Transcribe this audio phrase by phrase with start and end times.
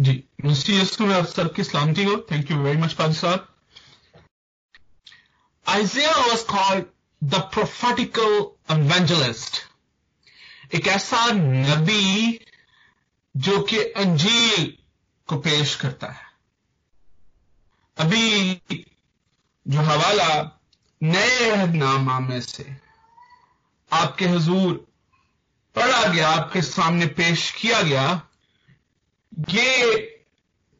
[0.00, 0.24] जी
[1.00, 3.52] में आप सबकी सलामती हो। थैंक यू वेरी मच पाजी साहब
[5.68, 6.84] Isaiah was called
[7.24, 9.58] the prophetical evangelist.
[10.74, 12.40] एक ऐसा नबी
[13.36, 14.78] जो कि अंजील
[15.26, 16.26] को पेश करता है।
[17.98, 18.54] अभी
[19.68, 20.60] जो हवाला
[21.02, 22.76] नए अहदनामा में से
[23.92, 24.88] आपके हजूर
[25.74, 28.25] पढ़ा गया, आपके सामने पेश किया गया
[29.36, 29.96] ये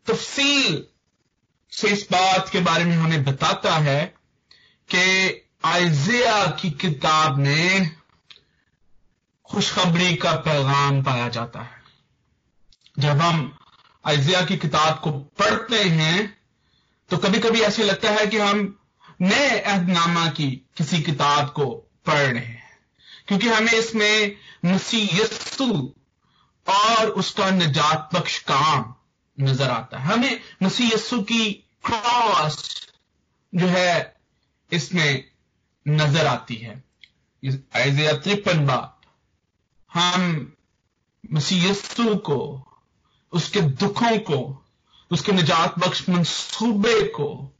[0.07, 0.85] तफसील
[1.73, 4.15] से इस बात के बारे में हमें बताता है
[4.89, 5.05] कि
[5.65, 7.97] आइजिया की किताब में
[9.45, 11.83] खुशखबरी का पैगाम पाया जाता है।
[12.99, 13.59] जब हम
[14.07, 16.39] आइजिया की किताब को पढ़ते हैं
[17.11, 18.79] तो कभी कभी ऐसे लगता है कि हम
[19.21, 21.67] नए अहदनामा की किसी किताब को
[22.07, 22.79] पढ़ रहे हैं।
[23.29, 25.93] क्योंकि हमें इसमें मसीह यस्सु
[26.69, 28.95] और उसका निजात बख्श काम
[29.39, 31.53] नज़र आता है। हमें मसीह यस्सु की
[31.85, 32.87] क्रॉस
[33.55, 34.17] जो है,
[34.73, 35.25] इसमें
[35.89, 36.83] नज़र आती है।
[37.77, 39.01] ऐजिया त्रिपन बाप
[39.93, 40.53] हम
[41.33, 42.63] मसीह यस्सु को,
[43.33, 44.63] उसके दुखों को,
[45.11, 47.53] उसके निजात बख्श मंसूबे को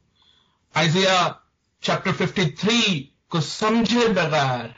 [0.75, 1.43] आइजिया
[1.83, 4.75] चैप्टर 53 को समझे बगैर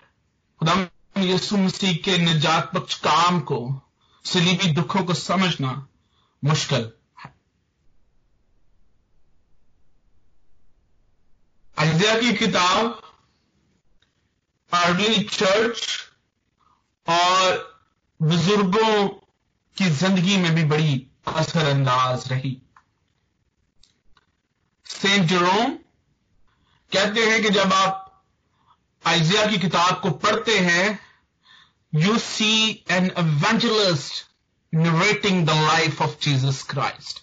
[0.59, 0.73] खुदा
[1.17, 3.59] यसु मसीह के निजात बख्श काम को
[4.29, 5.71] सलीबी दुखों को समझना
[6.43, 7.33] मुश्किल है।
[11.77, 13.01] आइजिया की किताब
[14.71, 15.87] अर्ली चर्च
[17.07, 17.57] और
[18.19, 19.07] बुज़ुर्गों
[19.77, 22.61] की ज़िंदगी में भी बड़ी असरअंदाज रही।
[24.85, 25.71] सेंट जरोम
[26.91, 28.23] कहते हैं कि जब आप
[29.03, 30.99] आइजिया की किताब को पढ़ते हैं
[31.93, 32.51] you see
[32.91, 34.25] an evangelist
[34.73, 37.21] narrating the life of Jesus Christ,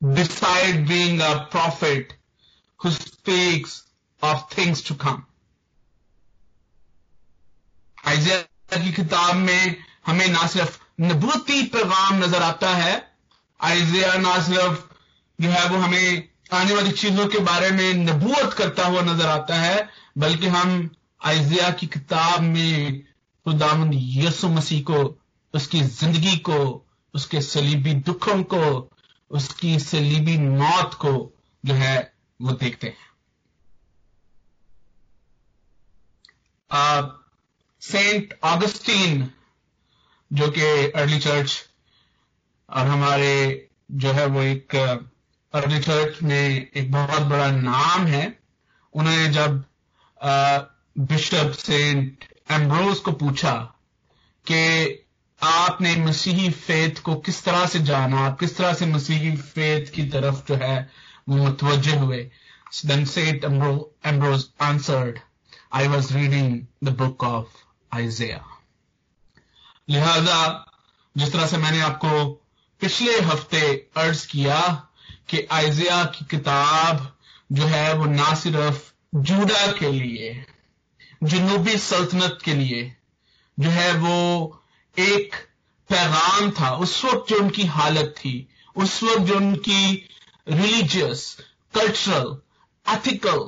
[0.00, 2.14] beside being a prophet
[2.80, 3.84] who speaks
[4.22, 5.22] of things to come.
[8.04, 12.94] Isaiah की किताब में हमें ना सिर्फ़ नबूती पैगाम नज़र आता है
[13.60, 14.84] आइजिया ना सिर्फ़
[15.38, 19.54] जो है वो हमें आने वाली चीज़ों के बारे में नबूत करता हुआ नज़र आता
[19.60, 20.90] है बल्कि हम
[21.32, 23.02] आइजिया की किताब में
[23.46, 25.18] खुदामंद यसु मसीह को,
[25.54, 28.90] उसकी ज़िंदगी को, उसके सलीबी दुखों को,
[29.30, 31.32] उसकी सलीबी मौत को
[31.64, 32.12] जो है
[32.42, 33.04] वो देखते हैं।
[37.82, 39.30] सेंट ऑगस्टीन,
[40.32, 41.68] जो कि अर्ली चर्च,
[42.70, 44.76] और हमारे जो है वो एक,
[45.54, 48.38] अर्ली चर्च में एक बहुत बड़ा नाम है।
[48.94, 49.64] उन्होंने जब
[50.98, 53.52] बिशप सेंट एम्ब्रोज को पूछा
[54.46, 55.04] कि
[55.42, 58.20] आपने मसीही फेथ को किस तरह से जाना?
[58.26, 60.90] आप किस तरह से मसीही फेथ की तरफ़ जो है
[61.28, 62.30] वो मुतवजह हुए
[62.72, 65.18] saint Ambrose answered
[65.72, 67.46] I was reading the book of
[67.94, 68.44] Isaiah
[69.90, 70.66] लिहाजा,
[71.16, 72.24] जिस तरह से मैंने आपको
[72.80, 74.88] पिछले हफ़्ते अर्ज़ किया
[75.28, 77.16] कि आइजिया की किताब
[77.52, 80.46] जो है वो ना सिर्फ़ जूडा के लिए
[81.22, 82.96] जनूबी सल्तनत के लिए
[83.60, 84.62] जो है वो
[84.98, 85.34] एक
[85.88, 90.08] पैगाम था। उस वक्त जो उनकी हालत थी, उस वक्त जो उनकी
[90.48, 91.36] religious
[91.74, 92.38] cultural
[92.88, 93.38] ethical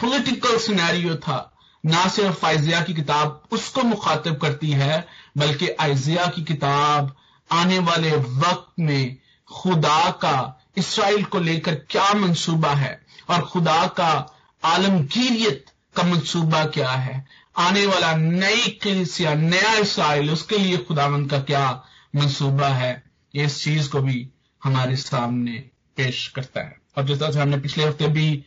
[0.00, 5.08] political scenario था, ना सिर्फ़ आइजिया की किताब उसको मुखातिब करती है,
[5.38, 7.16] बल्कि आइजिया की किताब
[7.52, 9.16] आने वाले वक्त में
[9.52, 13.06] खुदा का, इसराइल को लेकर क्या मंसूबा है?
[13.30, 17.26] और खुदा का आलमगीरियत का मंसूबा क्या है?
[17.56, 21.84] आने वाला नई कलिसिया नया इसराइल उसके लिए खुदावंद का क्या
[22.16, 23.02] मंसूबा है?
[23.34, 24.28] इस चीज़ को भी
[24.64, 25.52] हमारे सामने
[25.96, 28.44] पेश करता है। और जिस तरह से हमने पिछले हफ़्ते भी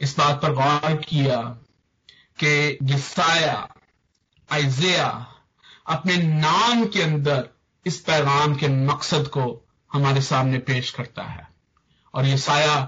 [0.00, 1.42] इस बात पर गौर किया
[2.44, 3.74] कि यसाया,
[4.52, 5.34] आइजिया
[5.86, 7.48] अपने नाम के अंदर
[7.86, 11.48] इस पैगाम के मकसद को हमारे सामने पेश करता है।
[12.14, 12.80] और यसाया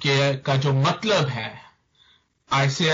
[0.00, 1.64] के का जो मतलब है
[2.52, 2.90] ऐसे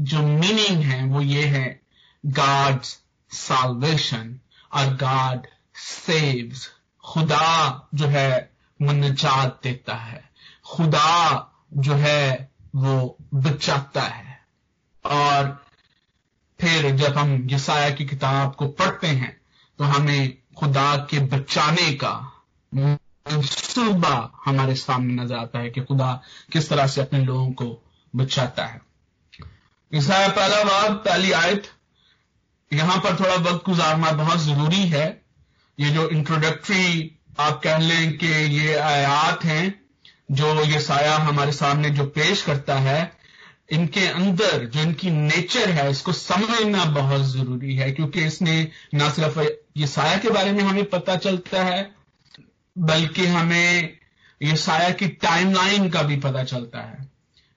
[0.00, 1.80] जो मीनिंग है, वो ये है
[2.26, 3.00] गॉड्स
[3.30, 4.40] साल्वेशन
[4.74, 6.70] और गॉड सेव्स
[7.04, 8.50] खुदा जो है
[8.82, 8.92] वो
[9.64, 10.30] देता है।
[10.64, 14.40] खुदा जो है, वो बचाता है।
[15.04, 15.64] और
[16.60, 19.40] फिर जब हम यसाया की किताब को पढ़ते हैं
[19.78, 22.42] तो हमें खुदा के बचाने का
[22.74, 27.84] मंसूबा हमारे सामने नज़र आता है कि खुदा किस तरह से अपने लोगों को
[28.16, 28.89] बचाता है।
[29.92, 31.62] ईसाया पहला बार, पहली आयत,
[32.70, 35.06] यहाँ पर थोड़ा वक्त गुजारना बहुत ज़रूरी है।
[35.78, 39.74] ये जो इंट्रोडक्टरी आप कह लें कि ये आयात हैं,
[40.30, 43.12] जो ये साया हमारे सामने जो पेश करता है,
[43.72, 49.40] इनके अंदर जो इनकी नेचर है, इसको समझना बहुत ज़रूरी है, क्योंकि इसने ना सिर्फ़
[49.76, 51.94] ये साया के बारे में हमें पता चलता है,
[52.78, 53.98] बल्कि हमें
[54.42, 57.08] ये साया की टाइमलाइन का भी पता चलता है।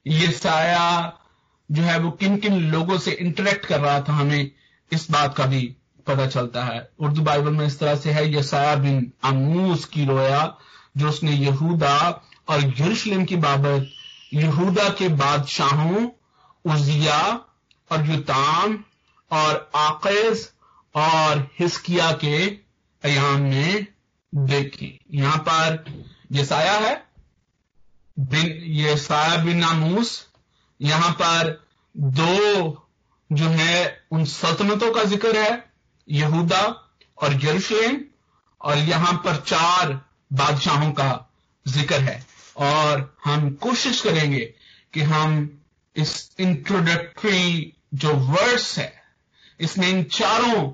[0.07, 1.19] ये साया
[1.71, 4.51] जो है वो किन किन लोगों से इंटरेक्ट कर रहा था हमें
[4.91, 5.75] इस बात का भी
[6.07, 10.57] पता चलता है। उर्दू बाइबल में इस तरह से है, यसाया बिन अमूस की रोया,
[10.97, 13.89] जो उसने यहूदा और यरूशलेम की बाबत,
[14.33, 16.09] यहूदा के बादशाहों,
[16.65, 17.45] उजिया
[17.91, 18.83] और युताम
[19.31, 20.49] और आकेज
[20.95, 22.47] और हिस्किया के
[23.03, 23.85] अयाम में
[24.35, 25.85] देखी। यहाँ पर
[26.31, 27.03] यसाया है,
[28.19, 30.29] बिन ये साया बिन नामूस
[30.83, 31.51] यहाँ पर
[31.95, 32.87] दो
[33.29, 35.63] जो है, उन सल्तनतों का ज़िक्र है,
[36.07, 36.61] यहूदा
[37.17, 37.99] और यरूशलेम,
[38.61, 39.93] और यहाँ पर चार
[40.33, 41.29] बादशाहों का
[41.65, 42.25] ज़िक्र है।
[42.57, 44.39] और हम कोशिश करेंगे
[44.93, 45.49] कि हम
[45.95, 48.93] इस इंट्रोडक्टरी जो वर्ड्स है,
[49.59, 50.71] इसमें इन चारों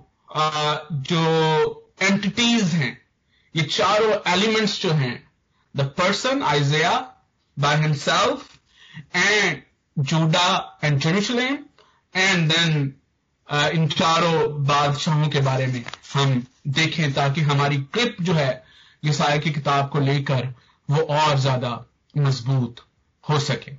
[1.03, 2.97] जो एंटिटीज हैं,
[3.55, 5.15] ये चारों एलिमेंट्स जो हैं
[5.75, 6.91] the person Isaiah
[7.57, 8.47] by himself
[9.15, 9.61] and
[9.99, 11.57] Judah and Jerusalem
[12.13, 12.93] and then
[13.73, 18.51] इन चारों बादशाहों के बारे में हम देखें ताकि हमारी क्लिप जो है
[19.03, 20.53] ये साया की किताब को लेकर
[20.89, 21.71] वो और ज़्यादा
[22.17, 22.85] मज़बूत
[23.23, 23.71] हो सके।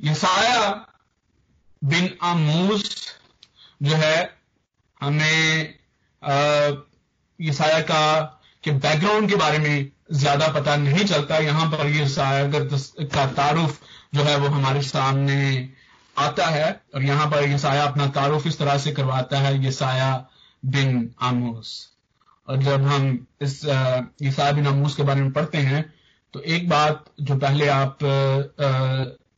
[0.00, 0.68] ये साया
[1.82, 3.14] बिन आमूस
[3.82, 4.38] जो है,
[5.00, 5.74] हमें
[7.38, 8.20] ये साया का
[8.64, 12.64] के बैकग्राउंड के बारे में ज़्यादा पता नहीं चलता। यहाँ पर ये सायागर
[13.06, 13.80] का तारुफ
[14.14, 15.68] जो है वो हमारे सामने
[16.16, 19.72] आता है और यहाँ पर ये साया अपना तारुफ इस तरह से करवाता है, ये
[19.72, 20.26] साया
[20.62, 21.88] बिन आमूस।
[22.48, 25.82] और जब हम इस ये साया बिन आमूस के बारे में पढ़ते हैं
[26.34, 27.98] तो एक बात जो पहले आप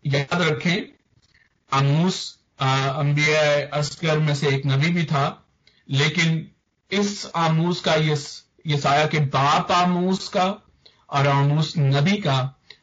[0.07, 0.85] याद रखें,
[1.73, 3.43] आमूस अंबिया
[3.79, 5.45] असगर में से एक नबी भी था,
[5.89, 6.47] लेकिन
[6.91, 8.17] इस आमूस का ये
[8.65, 10.47] ये साया के बाप आमूस का
[11.11, 12.37] और आमूस नबी का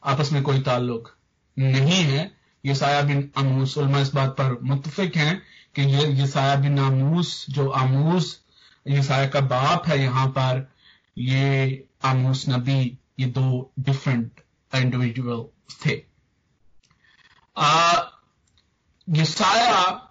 [0.04, 1.14] आपस में कोई ताल्लुक
[1.56, 2.30] नहीं है।
[2.64, 5.40] ये साया बिन आमूस उलमा इस बात पर मुतफिक हैं
[5.76, 8.38] कि ये ये साया बिन आमूस जो आमूस
[8.86, 10.68] ये साया का बाप है यहाँ पर
[11.18, 12.80] ये आमूस नबी
[13.20, 14.40] ये दो डिफरेंट
[14.72, 15.44] इंडिविजुअल
[15.86, 16.02] थे।
[17.56, 18.00] आ,
[19.08, 20.08] ये साया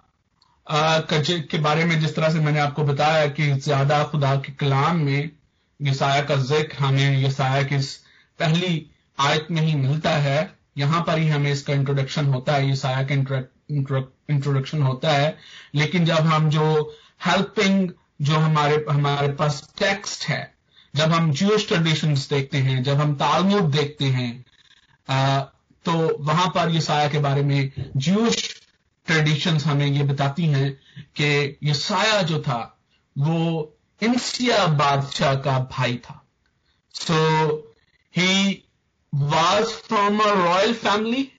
[0.68, 5.30] के बारे में जिस तरह से मैंने आपको बताया कि ज़्यादा खुदा के कलाम में
[5.80, 7.78] यसाया का ज़िक्र हमें यसाया की
[8.40, 8.86] पहली
[9.18, 10.40] आयत में ही मिलता है।
[10.78, 13.16] यहाँ पर ही हमें इसका इंट्रोडक्शन होता है यसाया का
[14.30, 15.38] इंट्रोडक्शन होता है।
[15.76, 16.96] लेकिन जब हम जो
[17.26, 17.90] हेल्पिंग
[18.22, 20.42] जो हमारे हमारे पास टेक्स्ट है
[20.94, 24.46] जब हम जूश ट्रेडिशन देखते हैं जब हम तालमुद देखते हैं
[25.08, 25.40] आ,
[25.86, 28.38] तो वहाँ पर ये साया के बारे में जूश
[29.08, 30.72] ट्रेडिशंस हमें ये बताती हैं
[31.16, 32.60] कि ये साया जो था
[33.16, 33.36] वो
[34.02, 36.26] इंसिया बादशाह का भाई था।
[36.94, 37.16] So
[38.18, 38.64] he
[39.14, 41.32] was from a royal family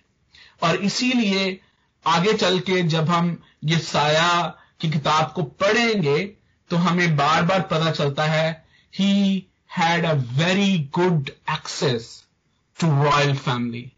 [0.63, 1.61] और इसीलिए
[2.07, 4.43] आगे चल के जब हम ये साया
[4.81, 6.19] की किताब को पढ़ेंगे
[6.71, 8.65] तो हमें बार बार पता चलता है
[8.99, 9.47] he
[9.77, 12.25] had a very good access
[12.81, 13.93] to royal family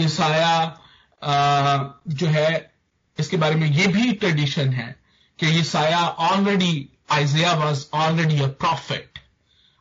[0.00, 0.80] ये साया
[1.22, 2.72] uh, जो है
[3.18, 4.96] इसके बारे में ये भी ट्रेडिशन है
[5.38, 9.18] कि ये साया already Isaiah was already a prophet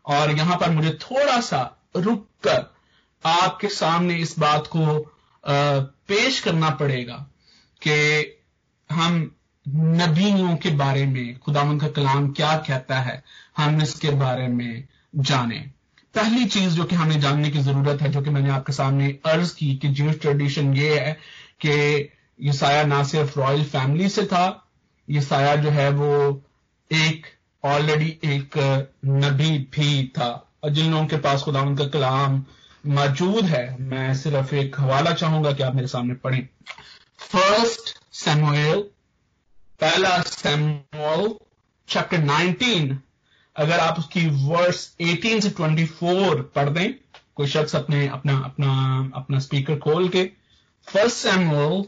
[0.06, 1.62] और यहाँ पर मुझे थोड़ा सा
[1.98, 2.66] रुक कर
[3.24, 5.00] आपके सामने इस बात को
[5.44, 7.16] पेश करना पड़ेगा
[7.82, 7.96] कि
[8.90, 9.20] हम
[9.66, 13.24] नबियों के बारे में खुदावन का कलाम क्या कहता है,
[13.58, 15.60] हम इसके बारे में जाने।
[16.16, 19.54] पहली चीज़ जो कि हमें जानने की ज़रूरत है, जो कि मैंने आपके सामने अर्ज़
[19.56, 21.14] की कि ज्यूश ट्रेडिशन ये है
[21.66, 21.70] कि
[22.40, 24.46] ये साया ना सिर्फ़ रॉयल फैमिली से था
[25.08, 26.10] ये साया जो है वो
[26.92, 27.28] एक
[27.66, 28.58] ऑलरेडी एक
[29.06, 32.46] नबी भी था। और जिन लोगों के पास खुदा उनका कलाम
[32.88, 36.48] मौजूद है, मैं सिर्फ़ एक हवाला चाहूँगा कि आप मेरे सामने पढ़ें।
[37.20, 38.80] फ़र्स्ट सैमुएल
[39.80, 41.36] पहला सैमुअल
[41.88, 42.98] चैप्टर 19
[43.56, 46.94] अगर आप उसकी वर्स 18 से 24 पढ़ दें,
[47.36, 50.32] कोई शख्स अपने, अपना अपना अपना स्पीकर खोल के।
[50.90, 51.84] First Samuel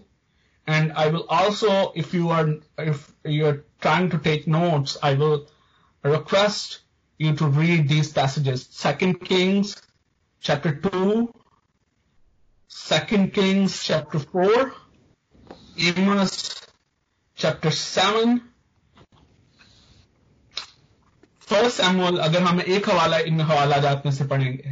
[0.68, 5.46] and I will also, if you are, if you're trying to take notes, I will
[6.02, 6.80] request
[7.18, 8.66] you to read these passages.
[8.70, 9.80] Second Kings
[10.40, 11.32] chapter 2,
[12.68, 14.72] Second Kings chapter 4,
[15.78, 16.60] Amos
[17.38, 18.40] chapter 7,
[21.48, 24.70] first Samuel अगर हम एक हवाला इन हवाला जात में से पढ़ेंगे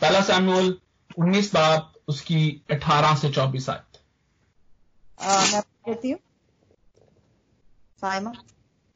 [0.00, 0.74] पहला सैमुअल
[1.18, 2.40] उन्नीस बाप उसकी
[2.70, 3.87] अठारह से चौबीस आयत
[5.19, 6.19] मैं कहती हूँ।
[8.01, 8.33] साइमा।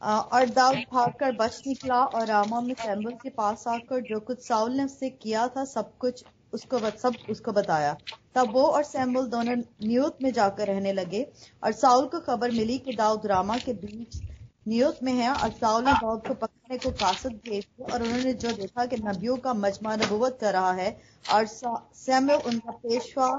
[0.01, 4.71] और दाऊद भागकर बच निकला और रामा में सैमुअल के पास आकर जो कुछ साउल
[4.71, 7.95] ने उससे किया था, सब कुछ उसको सब उसको बताया।
[8.35, 11.25] तब वो और सैमुअल दोनों न्यूत में जाकर रहने लगे
[11.63, 14.21] और साउल को खबर मिली कि दाऊद रामा के बीच
[14.67, 18.51] न्यूत में है और साउल ने दाऊद को पकड़ने को कासद भेज और उन्होंने जो
[18.51, 20.89] देखा कि नबियों का मजमा नबूवत कर रहा है
[21.25, 23.29] और सैमुअल उनका पेशवा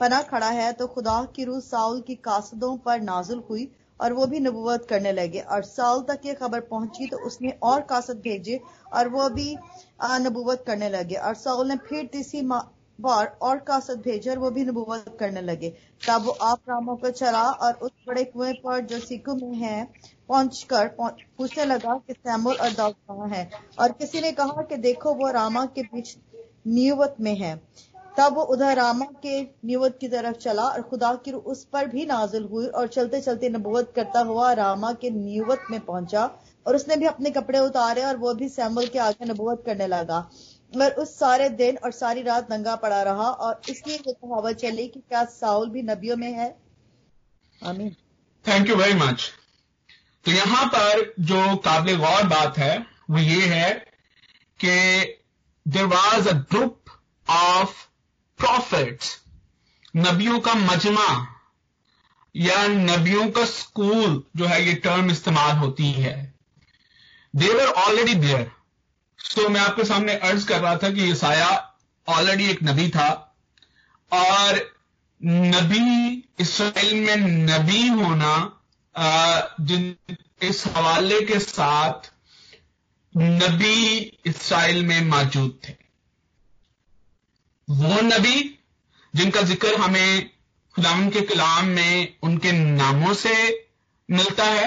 [0.00, 3.68] पना खड़ा है तो खुदा की रूह साउल की कासदों पर नाजुल हुई
[4.00, 7.80] और वो भी नबूवत करने लगे। और साउल तक ये खबर पहुँची तो उसने और
[7.90, 8.60] कासद भेजे
[8.92, 9.56] और वो भी
[10.20, 12.42] नबूवत करने लगे। और साउल ने फिर तीसरी
[12.98, 15.70] बार और कासद भेजे और वो भी नबूवत करने लगे।
[16.02, 19.84] तब वो आप रामों को चला और उस बड़े कुएँ पर जो सिक्कू में है
[20.28, 23.48] पहुँच कर पूछने लगा कि सैमुल और दाऊद कहाँ है?
[23.80, 26.16] और किसी ने कहा कि देखो, वो रामा के बीच
[26.66, 27.60] नियुवत में है।
[28.14, 32.04] तब वो उधर रामा के निवत की तरफ़ चला और खुदा की उस पर भी
[32.06, 36.24] नाजिल हुई और चलते चलते नबूवत करता हुआ रामा के निवत में पहुँचा
[36.66, 40.18] और उसने भी अपने कपड़े उतारे और वो भी सैमुल के आगे नबूवत करने लगा।
[40.72, 44.86] मगर उस सारे दिन और सारी रात नंगा पड़ा रहा और इसलिए ये कहावत चली
[44.88, 46.48] कि क्या साउल भी नबियों में है?
[47.62, 47.90] आमीन।
[48.44, 49.30] थैंक यू वेरी मच
[50.24, 52.78] तो यहाँ पर जो काबिल गौर बात है,
[53.10, 53.72] वो ये है
[54.60, 54.70] कि
[55.66, 56.90] there was a group
[57.26, 57.74] of
[58.44, 59.18] prophets
[59.96, 61.06] नबियों का मजमा,
[62.34, 66.14] या नबियों का स्कूल जो है ये टर्म इस्तेमाल होती है।
[67.34, 68.50] देवर ऑलरेडी देयर
[69.18, 71.48] सो मैं आपके सामने अर्ज़ कर रहा था कि ईसाया
[72.08, 73.08] ऑलरेडी एक नबी था,
[74.12, 74.58] और
[75.20, 78.34] नबी, इसराइल में नबी होना
[79.60, 79.94] जिन,
[80.42, 82.10] इस हवाले के साथ
[83.12, 85.83] नबी इसराइल में मौजूद थे।
[87.68, 88.40] वो नबी
[89.14, 90.30] जिनका ज़िक्र हमें
[90.74, 93.34] खुदावन के कलाम में उनके नामों से
[94.08, 94.66] मिलता है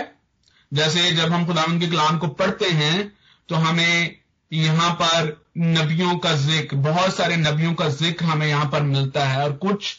[0.71, 3.11] जैसे जब हम खुदावन के कलाम को पढ़ते हैं
[3.49, 4.15] तो हमें
[4.51, 9.43] यहाँ पर नबियों का ज़िक्र बहुत सारे नबियों का ज़िक्र हमें यहाँ पर मिलता है
[9.43, 9.95] और कुछ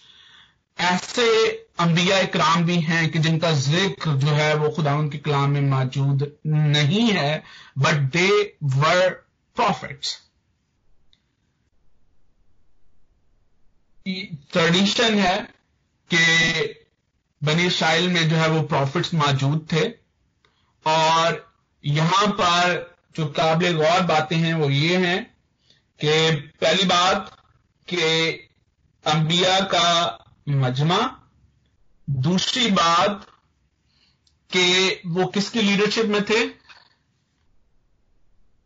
[0.79, 1.27] ऐसे
[1.81, 6.31] अंबिया इकराम भी हैं कि जिनका ज़िक्र जो है वो खुदावन के कलाम में मौजूद
[6.47, 7.43] नहीं है
[7.79, 8.29] but they
[8.77, 9.09] were
[9.57, 10.17] prophets
[14.53, 15.55] tradition है
[16.15, 16.75] कि
[17.45, 19.89] बनी शाइल में जो है वो प्रॉफिट्स मौजूद थे
[20.87, 25.35] और यहाँ पर जो काबिल गौर बातें हैं वो ये हैं
[26.01, 27.37] कि पहली बात
[27.89, 28.31] कि
[29.07, 31.21] अंबिया का मजमा,
[32.11, 33.27] दूसरी बात
[34.51, 36.39] कि वो किसकी लीडरशिप में थे?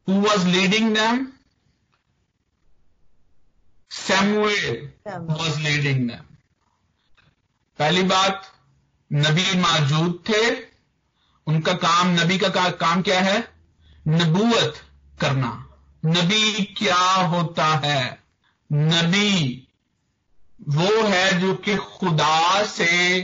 [0.09, 1.33] Who was leading them
[3.93, 6.37] Samuel was leading them
[7.79, 8.53] पहली बात
[9.13, 10.57] नबी मौजूद थे।
[11.47, 13.53] उनका काम नबी का का, काम क्या है?
[14.09, 14.85] नबूवत
[15.21, 15.69] करना।
[16.07, 18.23] नबी क्या होता है?
[18.73, 19.69] नबी
[20.69, 23.23] वो है जो कि खुदा से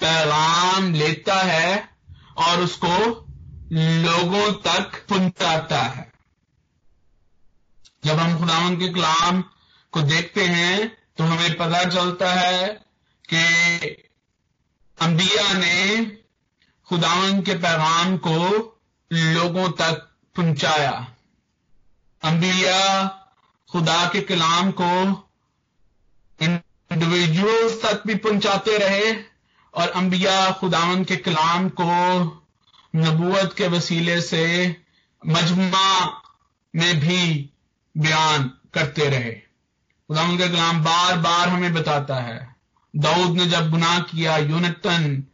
[0.00, 1.88] पैगाम लेता है
[2.36, 3.26] और उसको
[3.72, 6.12] लोगों तक पहुंचाता है।
[8.04, 9.44] जब हम खुदावन के कलाम
[9.96, 12.66] को देखते हैं तो हमें पता चलता है
[13.32, 13.44] कि
[14.98, 16.04] अंबिया ने
[16.88, 18.34] खुदावन के पैगाम को
[19.12, 20.02] लोगों तक
[20.36, 20.90] पहुँचाया।
[22.22, 23.06] अंबिया
[23.72, 24.90] खुदा के कलाम को
[26.40, 29.12] इंडिविजुअल्स तक भी पहुंचाते रहे
[29.74, 31.90] और अंबिया खुदावन के कलाम को
[32.96, 34.44] नबूत के वसीले से
[35.26, 36.22] मजमा
[36.76, 37.50] में भी
[37.96, 39.45] बयान करते रहे।
[40.08, 42.56] खुदावन का कलाम बार बार हमें बताता है।
[42.96, 45.24] दाऊद ने जब गुनाह किया यूनतन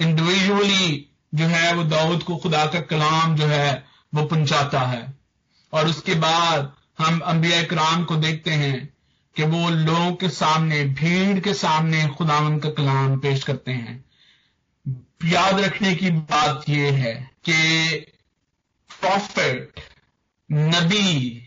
[0.00, 5.14] इंडिविजुअली जो है, वो दाऊद को खुदा का कलाम जो है, वो पहुंचाता है।
[5.72, 8.94] और उसके बाद हम अंबिया कराम को देखते हैं
[9.36, 14.04] कि वो लोगों के सामने, भीड़ के सामने खुदावन का कलाम पेश करते हैं।
[15.24, 17.88] याद रखने की बात यह है कि
[19.00, 19.80] प्रॉफिट
[20.52, 21.46] नबी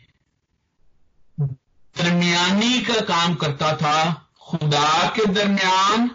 [2.04, 6.10] दरमियानी का काम करता था खुदा के दरमियान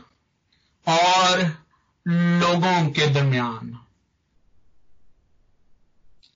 [0.86, 1.40] और
[2.08, 3.78] लोगों के दरमियान।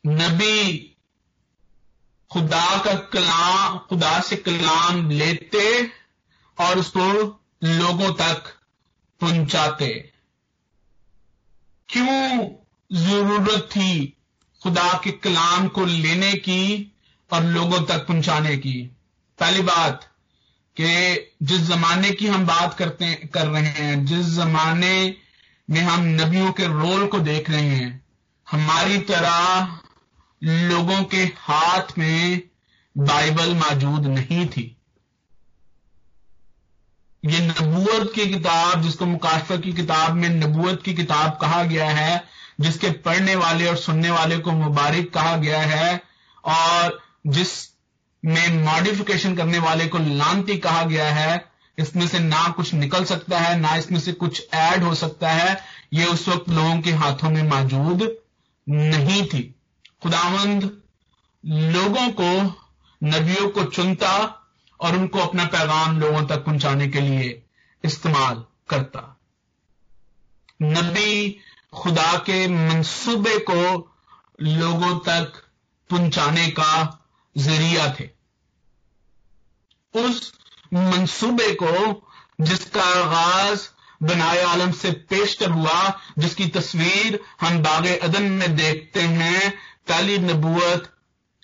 [0.06, 0.88] नबी
[2.30, 5.86] खुदा का कलाम, खुदा से कलाम लेते
[6.58, 7.06] और उसको
[7.64, 8.44] लोगों तक
[9.20, 10.12] पहुंचाते।
[11.88, 12.48] क्यों
[12.92, 14.18] ज़रूरत थी
[14.62, 16.92] खुदा के कलाम को लेने की
[17.30, 18.96] और लोगों तक पहुँचाने की?
[19.38, 20.08] पहली बात
[20.76, 25.14] कि जिस जमाने की हम बात करते कर रहे हैं, जिस जमाने
[25.70, 28.04] में हम नबियों के रोल को देख रहे हैं,
[28.50, 29.78] हमारी तरह
[30.44, 32.40] लोगों के हाथ में
[32.98, 34.76] बाइबल मौजूद नहीं थी।
[37.24, 42.24] ये नबूत की किताब, जिसको मुकाशफा की किताब में नबूत की किताब कहा गया है,
[42.60, 46.02] जिसके पढ़ने वाले और सुनने वाले को मुबारक कहा गया है,
[46.44, 47.71] और जिस
[48.24, 53.38] में मॉडिफिकेशन करने वाले को लांती कहा गया है। इसमें से ना कुछ निकल सकता
[53.38, 57.30] है, ना इसमें से कुछ ऐड हो सकता है। ये उस वक्त लोगों के हाथों
[57.30, 58.18] में मौजूद
[58.68, 59.54] नहीं थी।
[60.02, 60.82] खुदावंद
[61.46, 62.42] लोगों को,
[63.04, 64.38] नबियों को चुनता
[64.80, 67.42] और उनको अपना पैगाम लोगों तक पहुँचाने के लिए
[67.84, 69.20] इस्तेमाल करता।
[70.62, 71.40] नबी
[71.74, 73.90] खुदा के मंसूबे को
[74.40, 75.32] लोगों तक
[75.90, 76.98] पहुँचाने का
[77.38, 78.10] ज़रिया थे।
[79.94, 80.32] उस
[80.74, 82.08] मंसूबे को
[82.40, 83.68] जिसका आगाज़
[84.02, 89.58] बनाए आलम से पेशतर हुआ, जिसकी तस्वीर हम बाग अदन में देखते हैं,
[89.88, 90.98] पहली नबूत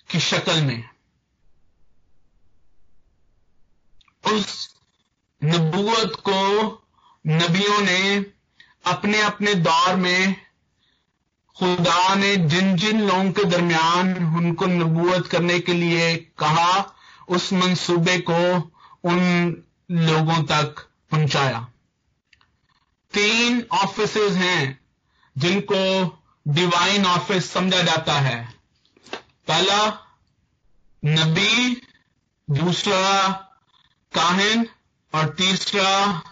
[0.09, 0.89] की शक्ल में।
[4.25, 4.75] उस
[5.43, 6.63] नबूत को
[7.27, 8.25] नबियों ने
[8.85, 10.35] अपने अपने दौर में
[11.59, 16.95] खुदा ने जिन जिन लोगों के दरमियान उनको नबूत करने के लिए कहा,
[17.27, 18.55] उस मंसूबे को
[19.03, 19.19] उन
[19.91, 21.67] लोगों तक पहुँचाया।
[23.13, 24.79] तीन ऑफ़िस हैं
[25.37, 26.05] जिनको
[26.47, 28.53] डिवाइन ऑफ़िस समझा जाता है।
[29.47, 30.05] पहला,
[31.05, 31.81] नबी,
[32.49, 33.27] दूसरा,
[34.13, 34.67] काहिन
[35.13, 36.23] और तीसरा,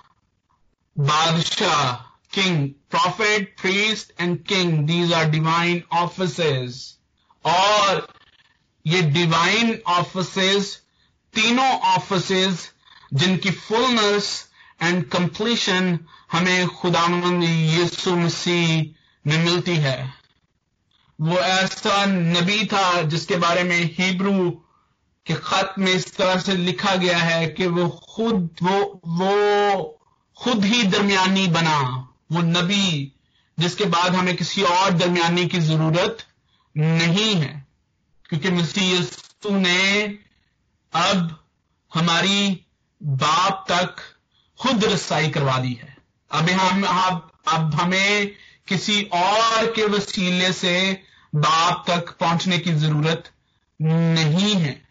[0.99, 1.93] बादशाह,
[2.33, 2.69] king.
[2.91, 6.97] Prophet priest and king these are divine offices
[7.45, 8.07] और
[8.87, 10.81] ये डिवाइन ऑफिसेस
[11.33, 12.73] तीनों ऑफिसेस
[13.13, 14.49] जिनकी फुलनेस
[14.83, 15.99] एंड कंप्लीशन
[16.31, 18.95] हमें खुदामंद यीशु मसीह
[19.27, 20.13] में मिलती है।
[21.21, 24.49] वो ऐसा नबी था जिसके बारे में हिब्रू
[25.25, 29.99] के खत में इस तरह से लिखा गया है कि वो खुद, वो वो
[30.37, 33.13] खुद ही दरमियानी बना। वो नबी
[33.59, 36.17] जिसके बाद हमें किसी और दरमियानी की ज़रूरत
[36.77, 37.67] नहीं है।
[38.29, 39.05] क्योंकि मसीह
[39.51, 40.01] ने
[40.93, 41.43] अब
[41.93, 42.65] हमारी
[43.03, 43.95] बाप तक
[44.61, 45.97] खुद रसाई करवा दी है।
[46.31, 48.31] अब हम अब, अब हमें
[48.67, 51.03] किसी और के वसीले से
[51.35, 53.31] बाप तक पहुँचने की ज़रूरत
[53.81, 54.89] नहीं है।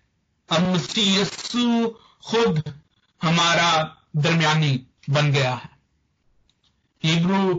[0.50, 1.88] अब मसीह यस्सु
[2.26, 2.80] खुद
[3.22, 5.75] हमारा दरमियानी बन गया है।
[7.06, 7.54] हिब्रू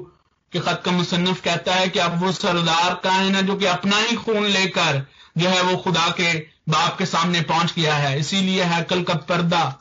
[0.51, 3.65] के खत का मुसन्फ कहता है कि अब वो सरदार का है ना जो कि
[3.65, 5.07] अपना ही खून लेकर
[5.37, 6.33] जो है वो खुदा के
[6.69, 9.79] बाप के सामने पहुँच गया है। इसीलिए हैकल का पर्दा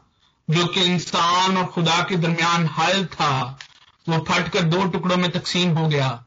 [0.51, 3.59] जो कि इंसान और खुदा के दरमियान हायल था,
[4.09, 6.25] वो फटकर दो टुकड़ों में तकसीम हो गया।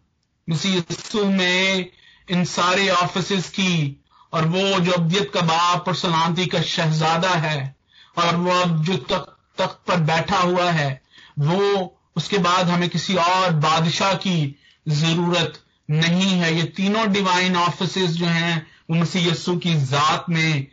[0.49, 1.89] यस्सु में
[2.31, 7.75] इन सारे ऑफ़िस की और वो जो अब्दियत का बाप और सलामती का शहजादा है
[8.17, 11.01] और वो अब जो तख्त पर बैठा हुआ है,
[11.39, 17.97] वो उसके बाद हमें किसी और बादशाह की ज़रूरत नहीं है। ये तीनों डिवाइन ऑफ़िस
[18.09, 20.63] जो हैं वो मसीह यस्सु की जात में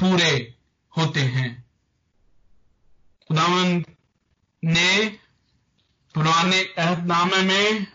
[0.00, 0.32] पूरे
[0.92, 1.50] होते हैं।
[3.30, 3.84] खुदावंद
[4.62, 5.06] ने
[6.14, 7.86] पुराने अहदनामे में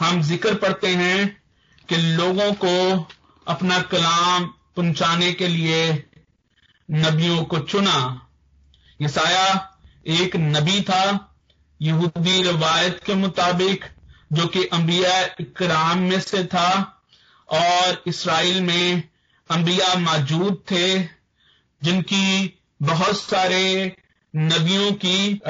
[0.00, 1.42] हम ज़िक्र पढ़ते हैं
[1.88, 3.06] कि लोगों को
[3.46, 4.44] अपना कलाम
[4.76, 5.92] पहुँचाने के लिए
[6.88, 7.98] नबियों को चुना।
[9.00, 9.46] यसाया
[10.06, 11.04] एक नबी था
[11.82, 13.84] यहूदी रवायत के मुताबिक,
[14.32, 16.70] जो कि अंबिया इकराम में से था
[17.48, 19.02] और इसराइल में
[19.50, 20.98] अंबिया मौजूद थे,
[21.82, 23.64] जिनकी बहुत सारे
[24.34, 25.40] नबियों की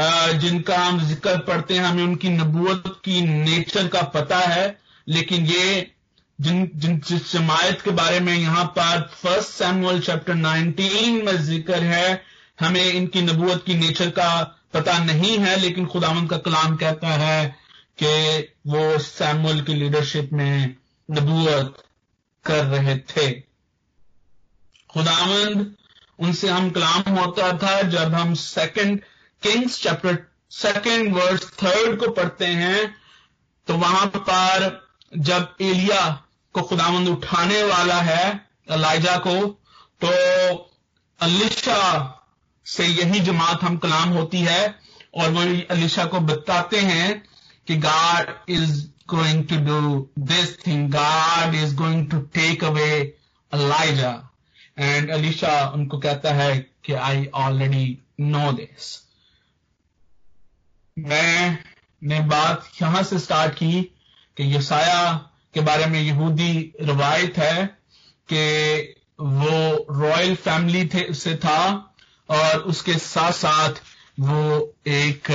[0.41, 5.91] जिनका हम ज़िक्र पढ़ते हैं, हमें उनकी नबूत की नेचर का पता है, लेकिन ये
[6.39, 11.83] जिन जिन, जिस जमायत के बारे में यहाँ पर फ़र्स्ट सैमुअल चैप्टर 19 में ज़िक्र
[11.85, 12.23] है,
[12.61, 14.31] हमें इनकी नबूत की नेचर का
[14.75, 17.57] पता नहीं है, लेकिन खुदावंद का कलाम कहता है
[18.03, 20.77] कि वो सैमुअल की लीडरशिप में
[21.09, 21.83] नबूत
[22.45, 23.31] कर रहे थे।
[24.91, 25.75] खुदावंद
[26.19, 29.01] उनसे हम कलाम होता था, जब हम second
[29.43, 30.19] Kings chapter
[30.51, 32.95] second verse third को पढ़ते हैं
[33.69, 39.35] तो वहाँ पर जब एलिया को खुदावंद उठाने वाला है अलाइजा को
[40.05, 40.09] तो
[41.21, 41.79] अलिशा
[42.67, 44.75] से यही जमात हम कलाम होती है
[45.15, 47.23] और वो अलिशा को बताते हैं
[47.67, 50.89] कि God is going to do this thing.
[50.89, 53.15] God is going to take away
[53.53, 54.31] Elijah.
[54.77, 58.99] And Elisha उनको कहता है कि I already know this.
[60.99, 61.59] मैं
[62.03, 63.83] ने बात यहाँ से स्टार्ट की
[64.37, 65.13] कि यसाया
[65.55, 67.67] के बारे में यहूदी रवायत है
[68.29, 71.92] कि वो रॉयल फैमिली थे, से था
[72.29, 73.83] और उसके साथ साथ
[74.21, 75.31] वो एक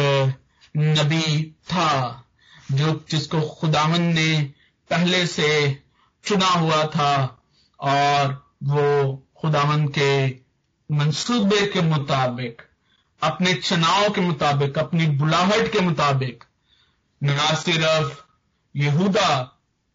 [0.78, 2.24] नबी था,
[2.72, 4.42] जो जिसको खुदावन ने
[4.90, 5.82] पहले से
[6.24, 7.42] चुना हुआ था
[7.80, 10.28] और वो खुदावन के
[10.90, 12.62] मंसूबे के मुताबिक,
[13.22, 16.44] अपने चुनाव के मुताबिक, अपनी बुलाहट के मुताबिक
[17.24, 18.22] न सिर्फ़
[18.76, 19.30] यहूदा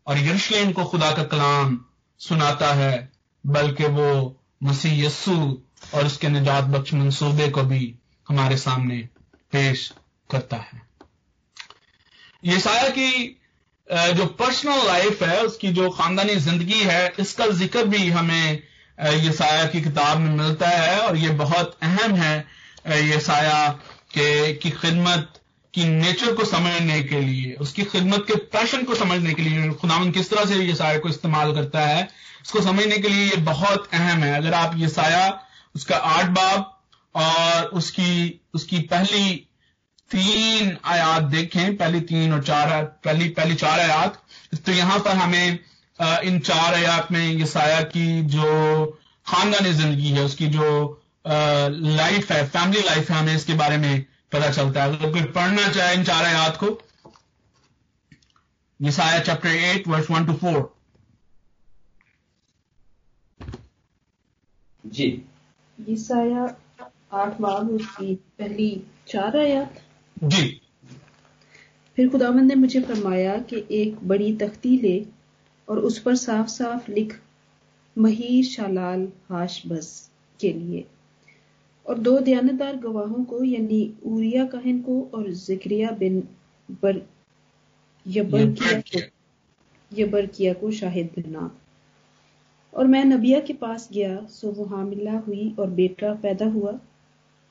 [0.07, 1.85] और यरूशलेम को खुदा का कलाम
[2.19, 3.13] सुनाता है,
[3.47, 5.63] बल्कि वो मसीह यस्सु
[5.95, 7.95] और उसके निजात बख्श मंसूबे को भी
[8.27, 8.97] हमारे सामने
[9.53, 9.93] पेश
[10.31, 10.81] करता है।
[12.43, 13.39] यसाया की
[13.89, 18.63] जो पर्सनल लाइफ है, उसकी जो खानदानी ज़िंदगी है, इसका ज़िक्र भी हमें
[18.99, 22.45] यसाया की किताब में मिलता है और ये बहुत अहम है
[23.09, 23.69] यसाया
[24.15, 25.33] के, की खिदमत
[25.75, 30.11] की नेचर को समझने के लिए, उसकी खिदमत के पैशन को समझने के लिए, खुदावन
[30.13, 32.03] किस तरह से ये साया को इस्तेमाल करता है
[32.45, 35.29] इसको समझने के लिए ये बहुत अहम है। अगर आप ये साया
[35.75, 36.79] उसका आठ बाब
[37.15, 39.35] और उसकी उसकी पहली
[40.11, 44.23] तीन आयात देखें, पहली तीन और चार पहली पहली चार आयात।
[44.57, 45.59] तो यहाँ पर हमें
[46.25, 47.45] इन चार आयात में ये
[47.85, 48.85] की जो
[49.27, 50.69] खानदानी ज़िंदगी है, उसकी जो
[51.27, 55.69] लाइफ है फैमिली लाइफ है, हमें इसके बारे में पता चलता है। अगर कोई पढ़ना
[55.73, 56.79] चाहे इन चार आयात को,
[58.81, 60.75] यसाया chapter eight verse one two four
[64.85, 65.11] जी।
[67.13, 69.81] आठ बाब उसकी पहली चार आयात।
[70.25, 70.61] जी।
[71.97, 75.07] फिर खुदावंद ने मुझे फरमाया कि एक बड़ी तख्ती ले
[75.69, 77.21] और उस पर साफ़ साफ़ लिख
[77.99, 80.85] महीर शालाल हाश बस के लिए।
[81.87, 86.29] और दो दयानतदार गवाहों को यानी उरिया कहन को और जिक्रिया बिन
[86.71, 87.07] बर
[88.07, 89.01] यबरकिया को
[89.93, 91.57] यबरकिया को शाहिद बना
[92.73, 96.73] और मैं नबिया के पास गया, सो वो हामिला हुई और बेटा पैदा हुआ।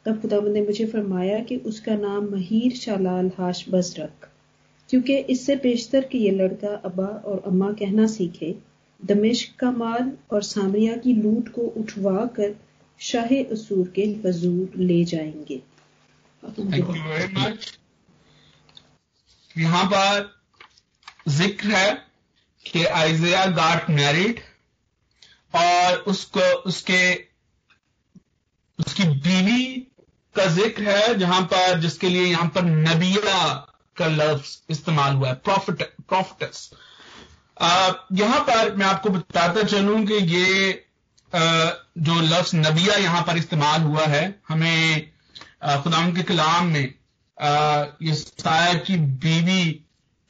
[0.06, 4.28] तब खुदाबंद ने मुझे फरमाया कि उसका नाम महीर शालाल हाश बस रख
[4.90, 8.56] क्योंकि इससे पेशतर कि ये लड़का अबा और अम्मा कहना सीखे।
[9.02, 12.56] दमिश्क का माल और सामरिया की लूट को उठवा कर
[13.00, 15.62] शाह असूर के वजूर ले जाएँगे।
[19.56, 20.30] यहाँ पर
[21.30, 21.94] ज़िक्र है
[22.66, 24.40] कि आइजिया गाट मैरिड
[25.54, 27.14] और उसको, उसके,
[28.80, 29.64] उसकी बीवी
[30.36, 33.44] का ज़िक्र है, जहाँ पर, जिसके लिए यहाँ पर नबिया
[33.98, 36.70] का लफ्ज इस्तेमाल हुआ है प्रॉफिट प्रॉफिटस
[38.14, 40.72] यहाँ पर मैं आपको बताता चलूँ कि ये
[41.34, 45.12] जो लफ्ज नबिया यहाँ पर इस्तेमाल हुआ है, हमें
[45.84, 46.94] खुदा के कलाम में
[48.04, 49.64] ये साया की बीवी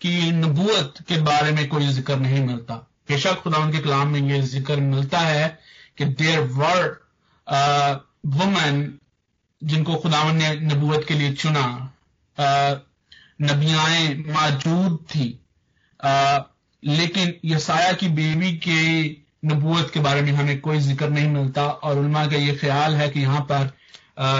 [0.02, 2.76] की नबूत के बारे में कोई ज़िक्र नहीं मिलता।
[3.12, 5.47] बेशक खुदा के कलाम में ये ज़िक्र मिलता है
[5.97, 6.89] कि देर वर
[8.38, 8.78] वुमेन
[9.62, 11.65] जिनको खुदावन ने नबूत के लिए चुना
[13.41, 15.28] नबियाएँ मौजूद थी।
[16.00, 16.39] आ,
[16.84, 18.82] लेकिन यसाया की बीवी के
[19.45, 23.10] नबूत के बारे में हमें कोई ज़िक्र नहीं मिलता और उलमा का ये ख्याल है
[23.10, 23.71] कि यहाँ पर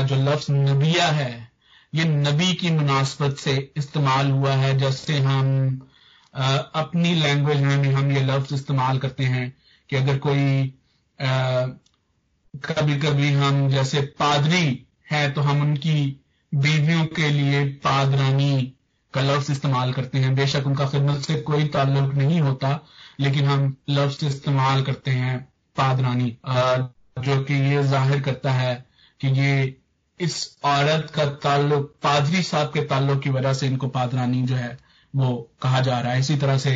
[0.08, 1.32] जो लफ्ज नबिया है
[1.96, 5.48] ये नबी की मुनासबत से इस्तेमाल हुआ है जैसे हम
[6.34, 9.52] अपनी लैंग्वेज में हम ये लफ्ज इस्तेमाल करते हैं
[9.90, 10.74] कि अगर कोई
[12.54, 15.96] कभी कभी हम जैसे पादरी है तो हम उनकी
[16.52, 18.74] बीवियों के लिए पादरानी
[19.14, 22.80] का लफ्ज इस्तेमाल करते हैं। बेशक उनका खिदमत से कोई ताल्लुक नहीं होता,
[23.20, 25.38] लेकिन हम लफ्ज इस्तेमाल करते हैं
[25.76, 28.74] पादरानी। जो कि ये ज़ाहिर करता है
[29.22, 29.76] कि ये
[30.20, 34.78] इस औरत का ताल्लुक, पादरी साहब के ताल्लुक की वजह से इनको पादरानी जो है
[35.14, 36.72] वो कहा जा रहा है। इसी तरह से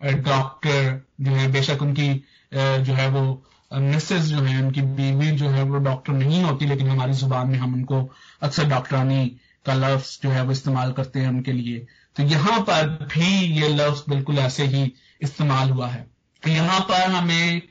[0.00, 2.12] डॉक्टर जो है, बेशक उनकी
[2.52, 6.88] जो है वो मिसेस जो है, उनकी बीवी जो है, वो डॉक्टर नहीं होती, लेकिन
[6.88, 8.08] हमारी ज़ुबान में हम उनको
[8.42, 9.26] अक्सर डॉक्टरानी
[9.66, 13.68] का लफ्ज जो है वो इस्तेमाल करते हैं उनके लिए। तो यहाँ पर भी ये
[13.68, 16.06] लफ्ज बिल्कुल ऐसे ही इस्तेमाल हुआ है।
[16.42, 17.62] तो यहाँ पर हमें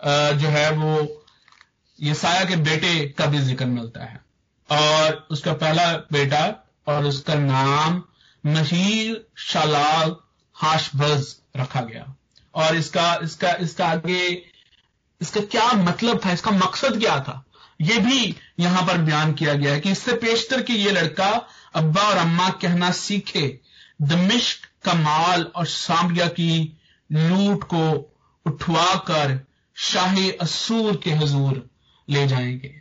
[0.00, 1.22] जो है वो,
[1.98, 4.20] ये साया के बेटे का भी ज़िक्र मिलता है।
[4.68, 6.44] और उसका पहला बेटा
[6.88, 8.02] और उसका नाम
[8.46, 10.16] महीर, शलाल
[10.54, 12.16] हाशबज रखा गया।
[12.54, 14.42] और इसका इसका इसका आगे,
[15.20, 16.32] इसका क्या मतलब था?
[16.32, 17.44] इसका मकसद क्या था?
[17.80, 22.02] यह भी यहाँ पर बयान किया गया है कि इससे पेशतर कि यह लड़का अब्बा
[22.02, 23.60] और अम्मा कहना सीखे,
[24.02, 26.78] दमिश्क का माल और साम्रिया की
[27.12, 28.12] लूट को
[28.46, 31.70] उठवाकर शाही असूर के हजूर
[32.08, 32.80] ले जाएँगे।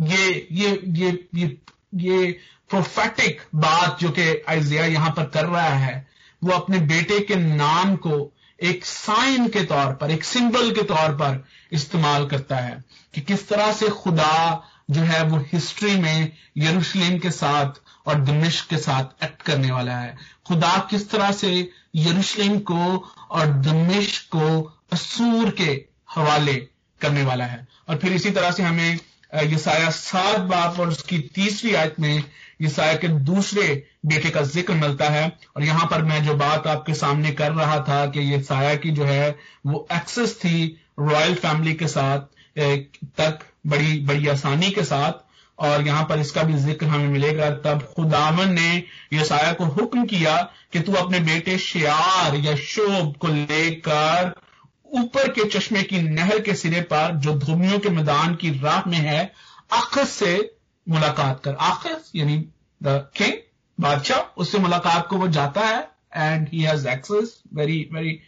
[0.00, 1.58] ये ये ये ये
[1.94, 6.08] ये प्रोफेटिक बात जो कि आइजिया यहाँ पर कर रहा है,
[6.44, 11.12] वो अपने बेटे के नाम को एक साइन के तौर पर, एक सिंबल के तौर
[11.12, 17.18] पर इस्तेमाल करता है कि किस तरह से खुदा जो है वो हिस्ट्री में यरूशलेम
[17.18, 22.58] के साथ और दमिश्क के साथ एक्ट करने वाला है। खुदा किस तरह से यरूशलेम
[22.58, 26.54] को और दमिश्क को असूर के हवाले
[27.00, 28.98] करने वाला है। और फिर इसी तरह से हमें
[29.32, 32.22] यसाया सात बाप और उसकी तीसरी आयत में
[32.62, 33.62] यसाया के दूसरे
[34.06, 37.78] बेटे का ज़िक्र मिलता है। और यहाँ पर मैं जो बात आपके सामने कर रहा
[37.88, 40.64] था कि ये साया की जो है, वो एक्सेस थी
[41.00, 42.18] रॉयल फैमिली के साथ
[43.18, 45.20] तक बड़ी बड़ी आसानी के साथ।
[45.58, 50.36] और यहाँ पर इसका भी ज़िक्र हमें मिलेगा। तब खुदावन ने यसाया को हुक्म किया
[50.72, 54.32] कि तू अपने बेटे शियार या शोभ को लेकर
[54.92, 58.98] ऊपर के चश्मे की नहर के सिरे पर जो धूमियों के मैदान की राह में
[58.98, 59.32] है
[59.72, 60.34] आखस से
[60.86, 62.36] मुलाकात कर। आखस यानी
[62.80, 63.32] द किंग
[63.78, 65.80] बादशाह, उससे मुलाकात को वो जाता है
[66.16, 68.18] and he has access very very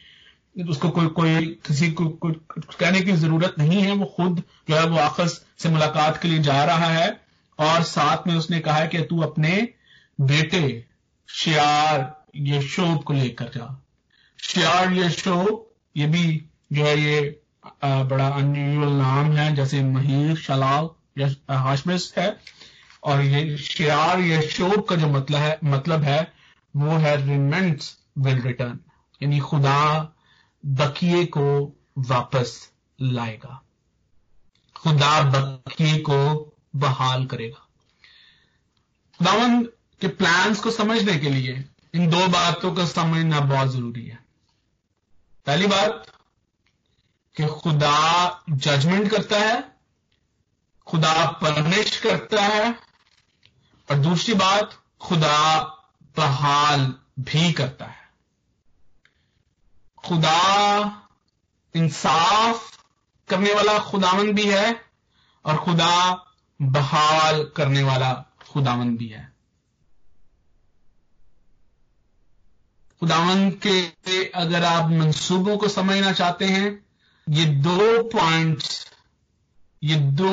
[0.57, 2.33] उसको कोई कोई किसी को, कोई
[2.79, 6.39] कहने की ज़रूरत नहीं है, वो खुद जो है वो आखस से मुलाकात के लिए
[6.39, 7.21] जा रहा है,
[7.59, 9.69] और साथ में उसने कहा है कि तू अपने
[10.21, 10.85] बेटे
[11.29, 13.69] शियार यशोब को लेकर जा।
[14.39, 16.25] शियार यशोब, ये भी
[16.75, 17.41] जो है ये
[17.85, 22.29] बड़ा अनयूजल नाम है, जैसे महीर शलाल या हाशमिस है।
[23.05, 26.33] और ये शियार यशोब का जो मतलब है मतलब है,
[26.77, 28.79] वो है रिमेंट्स विल रिटर्न
[29.21, 29.81] यानी खुदा
[30.65, 31.45] बकिए को
[31.99, 33.61] वापस लाएगा।
[34.77, 36.19] खुदा बकिए को
[36.77, 37.67] बहाल करेगा।
[39.19, 39.63] खुदावन
[40.01, 44.19] के प्लान्स को समझने के लिए इन दो बातों का समझना बहुत ज़रूरी है।
[45.47, 46.07] पहली बात
[47.37, 49.73] कि खुदा जजमेंट करता है,
[50.87, 52.79] खुदा परनिश करता है,
[53.91, 55.59] और दूसरी बात, खुदा
[56.17, 58.09] बहाल भी करता है।
[60.07, 61.09] खुदा
[61.75, 62.85] इंसाफ
[63.29, 64.81] करने वाला खुदावन भी है,
[65.45, 66.25] और खुदा
[66.63, 69.33] बहाल करने वाला खुदावन भी है।
[73.01, 76.84] खुदावन के अगर आप मंसूबों को समझना चाहते हैं
[77.27, 78.87] ये दो पॉइंट्स,
[79.83, 80.33] ये दो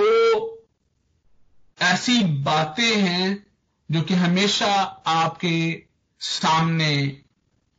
[1.77, 3.45] ऐसी बातें हैं
[3.89, 4.71] जो कि हमेशा
[5.07, 5.83] आपके
[6.21, 6.91] सामने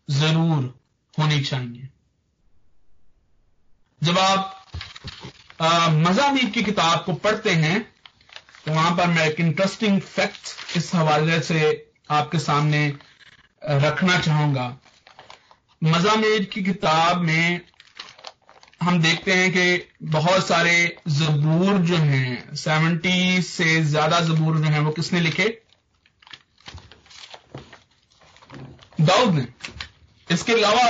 [0.09, 0.63] ज़रूर
[1.15, 1.89] होनी चाहिए।
[4.03, 4.59] जब आप
[5.99, 7.81] मजामी की किताब को पढ़ते हैं
[8.65, 11.61] तो वहाँ पर मैं एक इंटरेस्टिंग फैक्ट इस हवाले से
[12.11, 12.87] आपके सामने
[13.63, 14.67] रखना चाहूँगा।
[15.83, 17.61] मजामीर की किताब में
[18.83, 20.75] हम देखते हैं कि बहुत सारे
[21.11, 25.47] जबूर जो हैं सेवेंटी से ज़्यादा जबूर जो हैं, वो किसने लिखे?
[29.01, 29.47] दाऊद ने।
[30.29, 30.85] इसके अलावा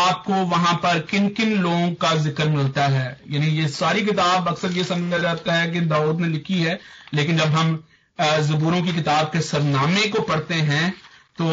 [0.00, 3.20] आपको वहाँ पर किन किन लोगों का ज़िक्र मिलता है?
[3.30, 6.78] यानी ये सारी किताब अक्सर ये समझा जाता है कि दाऊद ने लिखी है,
[7.14, 7.82] लेकिन जब हम
[8.18, 10.90] जबूरों की किताब के सरनामे को पढ़ते हैं
[11.38, 11.46] तो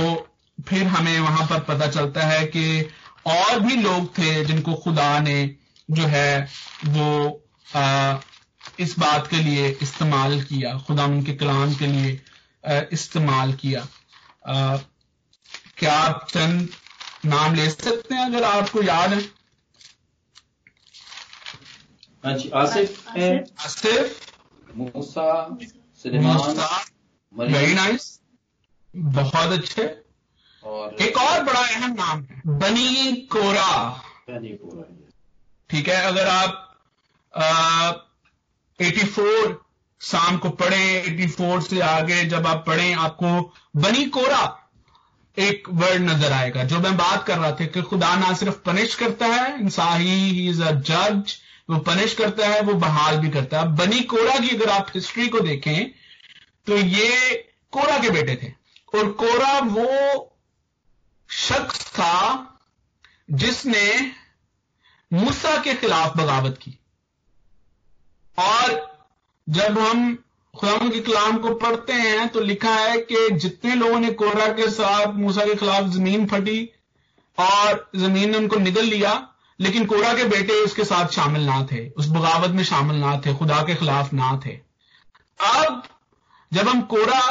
[0.57, 2.89] फिर हमें वहाँ पर पता चलता है कि
[3.27, 5.43] और भी लोग थे जिनको खुदा ने
[5.91, 6.47] जो है
[6.85, 7.07] वो
[7.75, 8.17] आ,
[8.79, 12.21] इस बात के लिए इस्तेमाल किया खुदा उनके कलाम के लिए
[12.93, 13.81] इस्तेमाल किया।
[14.47, 14.77] आ,
[15.77, 16.69] क्या आप चंद
[17.25, 19.21] नाम ले सकते हैं अगर आपको याद है?
[22.25, 23.07] हाँ आसिफ
[23.65, 24.31] आसिफ।
[24.75, 25.25] मूसा
[27.33, 28.19] वेरी नाइस
[28.95, 29.83] बहुत अच्छे।
[30.63, 33.89] और एक और बड़ा अहम नाम है बनी कोरा।
[34.29, 34.83] बनी कोरा
[35.73, 36.01] ठीक है?
[36.05, 38.09] अगर आप
[38.79, 39.61] एटी फोर
[40.01, 44.41] शाम को पढ़े 84 से आगे जब आप पढ़ें, आपको बनी कोरा
[45.37, 48.95] एक वर्ड नज़र आएगा। जो मैं बात कर रहा था कि खुदा ना सिर्फ़ पनिश
[48.95, 51.35] करता है, इंसाही ही इज़ अ जज
[51.69, 55.27] वो पनिश करता है, वो बहाल भी करता है। बनी कोरा की अगर आप हिस्ट्री
[55.27, 55.89] को देखें
[56.67, 57.35] तो ये
[57.73, 58.51] कोरा के बेटे थे।
[58.93, 59.87] और कोरा वो
[61.29, 62.17] शख्स था
[63.31, 63.85] जिसने
[65.13, 66.77] मूसा के खिलाफ बगावत की।
[68.37, 68.71] और
[69.47, 70.15] जब हम
[70.53, 74.69] खुदा के कलाम को पढ़ते हैं तो लिखा है कि जितने लोगों ने कोरा के
[74.71, 76.69] साथ मूसा के खिलाफ ज़मीन फटी
[77.37, 79.13] और ज़मीन ने उनको निगल लिया,
[79.59, 83.33] लेकिन कोरा के बेटे उसके साथ शामिल ना थे, उस बगावत में शामिल ना थे,
[83.35, 84.51] खुदा के खिलाफ ना थे।
[85.39, 85.83] अब
[86.51, 87.21] जब हम कोरा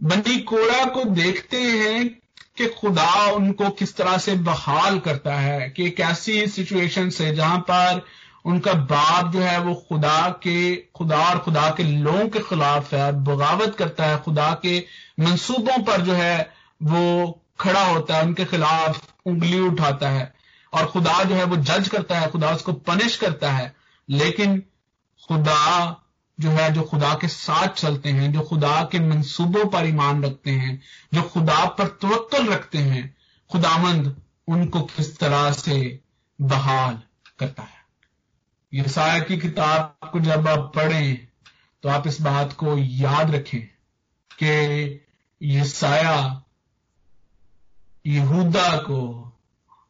[0.00, 2.04] बंदी कोरा को देखते हैं
[2.58, 7.58] कि खुदा उनको किस तरह से बहाल करता है, कि एक ऐसी सिचुएशन से जहाँ
[7.58, 8.02] पर
[8.44, 13.12] उनका बाप जो है वो खुदा के, खुदा और खुदा के लोगों के खिलाफ है,
[13.12, 14.84] बगावत करता है, खुदा के
[15.20, 20.34] मंसूबों पर जो है वो खड़ा होता है, उनके खिलाफ उंगली उठाता है
[20.74, 23.76] और खुदा जो है वो जज करता है, खुदा उसको पनिश करता है।
[24.10, 24.62] लेकिन
[25.28, 26.02] खुदा
[26.40, 30.50] जो है, जो खुदा के साथ चलते हैं, जो खुदा के मंसूबों पर ईमान रखते
[30.50, 30.82] हैं,
[31.14, 33.16] जो खुदा पर तवक्ल रखते हैं,
[33.50, 36.00] खुदामंद उनको किस तरह से
[36.40, 37.02] बहाल
[37.38, 37.76] करता है?
[38.74, 41.28] यसाया की किताब को जब आप पढ़ें
[41.82, 43.66] तो आप इस बात को याद रखें
[44.42, 45.00] कि
[45.42, 46.42] यसाया
[48.06, 49.32] यहूदा को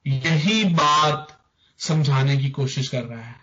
[0.06, 1.44] यही बात
[1.78, 3.40] समझाने की कोशिश कर रहा है।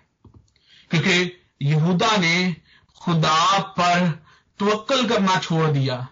[0.92, 2.56] क्योंकि यहूदा ने
[3.04, 4.10] खुदा पर
[4.60, 6.08] तवक्ल करना छोड़ दिया।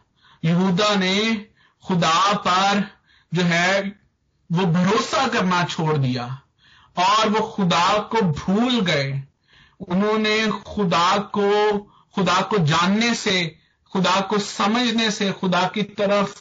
[0.46, 1.46] यहूदा ने
[1.88, 2.92] खुदा पर
[3.34, 3.82] जो है,
[4.52, 6.42] वो भरोसा करना छोड़ दिया
[6.98, 9.24] और वो खुदा को भूल गए।
[9.90, 11.78] उन्होंने खुदा को
[12.16, 13.58] खुदा को जानने से,
[13.92, 16.36] खुदा को समझने से, खुदा की तरफ़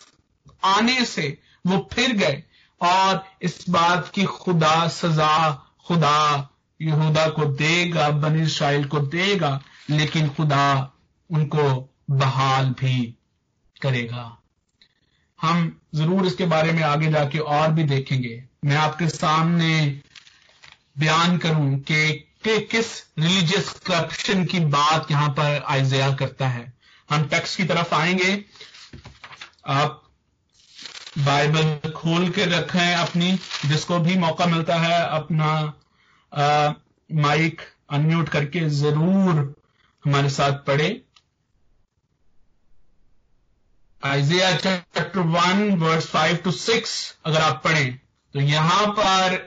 [0.65, 2.45] आने से वो फिर गए
[2.81, 5.53] और इस बात की खुदा सजा
[5.87, 6.49] खुदा
[6.83, 9.61] यहूदा को देगा, बन इसराइल को देगा।
[9.91, 10.67] लेकिन खुदा
[11.31, 11.65] उनको
[12.11, 12.97] बहाल भी
[13.83, 14.37] करेगा।
[15.39, 20.01] हम ज़रूर इसके बारे में आगे जाके और भी देखेंगे। मैं आपके सामने
[20.99, 22.13] बयान करूँ कि,
[22.45, 26.73] कि किस रिलीजियस करप्शन की बात यहाँ पर आइजिया करता है।
[27.09, 28.45] हम टेक्स्ट की तरफ़ आएँगे।
[29.67, 30.03] आप
[31.19, 33.33] बाइबल खोल के रखें अपनी
[33.67, 35.51] जिसको भी मौका मिलता है अपना
[37.11, 39.43] माइक अनम्यूट करके ज़रूर
[40.05, 41.01] हमारे साथ पढ़े।
[44.03, 46.93] Isaiah chapter one verse five two six
[47.27, 47.99] अगर आप पढ़ें
[48.35, 49.39] तो यहाँ पर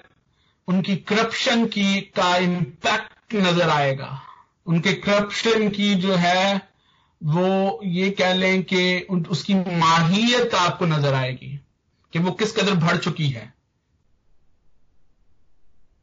[0.67, 4.19] उनकी करप्शन की का इंपैक्ट नज़र आएगा।
[4.67, 6.61] उनके करप्शन की जो है,
[7.21, 11.59] वो ये कह लें कि उसकी माहियत आपको नज़र आएगी
[12.13, 13.53] कि वो किस कदर बढ़ चुकी है।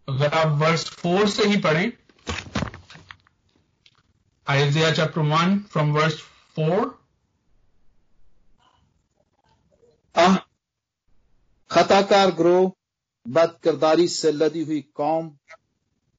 [0.08, 1.90] अगर आप वर्स फोर से ही पढ़ें
[4.50, 6.20] Isaiah chapter 1 from verse
[6.56, 6.94] 4.
[10.14, 10.36] आह
[11.70, 12.70] खताकार ग्रोह
[13.26, 15.28] बद किरदारी से लदी हुई कौम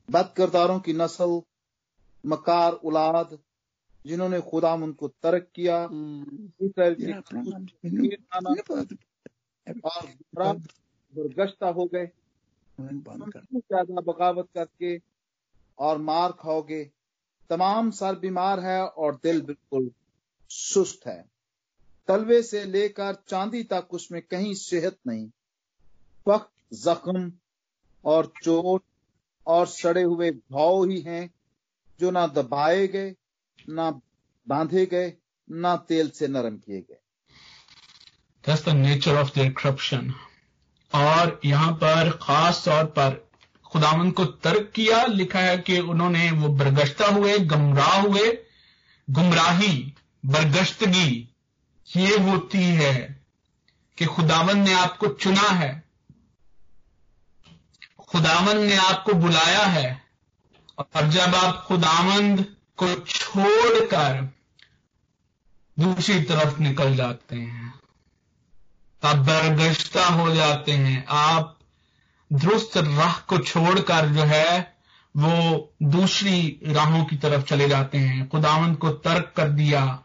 [0.10, 1.41] बद किरदारों की नस्ल
[2.24, 3.38] मकार उलाद
[4.06, 5.78] जिन्होंने खुदा उनको तरक किया
[10.26, 10.58] और
[11.13, 12.08] दुर्गश्ता हो गए।
[12.80, 14.91] ज़्यादा बगावत करके
[15.80, 16.84] और मार खाओगे?
[17.52, 19.92] तमाम सर बीमार है और दिल बिल्कुल
[20.50, 21.26] सुस्त है।
[22.08, 25.30] तलवे से लेकर चांदी तक उसमें कहीं सेहत नहीं।
[26.28, 27.32] वक्त जख्म
[28.06, 28.84] और चोट
[29.48, 31.34] और सड़े हुए घाव ही हैं
[32.00, 33.16] जो ना दबाए गए,
[33.70, 33.92] ना
[34.48, 35.14] बांधे गए,
[35.52, 36.98] ना तेल से नरम किए गए।
[38.74, 40.14] नेचर ऑफ़ nature करप्शन
[40.96, 43.31] और यहाँ पर खास तौर पर
[43.72, 48.46] खुदावन को तर्क किया, लिखा है कि उन्होंने वो बरगश्ता हुए, गमराह हुए,
[49.10, 49.94] गुमराही,
[50.26, 51.36] बरगश्तगी,
[51.98, 53.22] ये होती है
[53.98, 55.84] कि खुदावन ने आपको चुना है।
[58.08, 60.02] खुदावन ने आपको बुलाया है।
[60.80, 64.34] और जब आप खुदावंद को छोड़कर
[65.80, 67.80] दूसरी तरफ़ निकल जाते हैं
[69.04, 71.58] आप बरगश्ता हो जाते हैं। आप
[72.34, 74.78] दुरुस्त राह को छोड़कर जो है,
[75.17, 80.00] वो दूसरी राहों की तरफ़ चले जाते हैं। खुदावंद को तर्क कर दिया।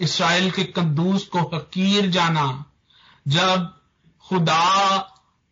[0.00, 2.64] इसराइल के कद्दूस को हकीर जाना।
[3.28, 3.78] जब
[4.28, 4.98] खुदा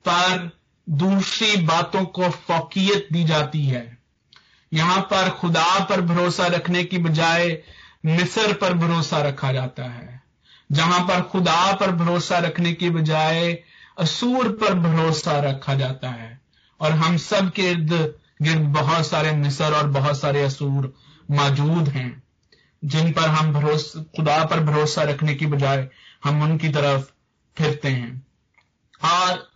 [0.08, 0.50] पर
[0.90, 3.98] दूसरी बातों को फौकियत दी जाती है।
[4.72, 7.62] यहाँ पर खुदा पर भरोसा रखने की बजाय
[8.06, 10.22] मिस्र पर भरोसा रखा जाता है।
[10.72, 13.62] जहाँ पर खुदा पर भरोसा रखने की बजाय
[13.98, 16.40] असूर पर भरोसा रखा जाता है।
[16.80, 20.94] और हम सब के इर्द गिर्द बहुत सारे मिसर और बहुत सारे असूर
[21.30, 22.22] मौजूद हैं,
[22.84, 25.88] जिन पर हम भरोसा, खुदा पर भरोसा रखने की बजाय
[26.24, 27.10] हम उनकी तरफ़
[27.58, 28.26] फिरते हैं।
[29.04, 29.52] और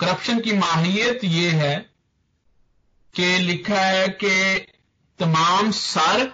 [0.00, 1.90] करप्शन की माहियत यह है
[3.14, 4.66] कि लिखा है कि
[5.18, 6.32] तमाम सर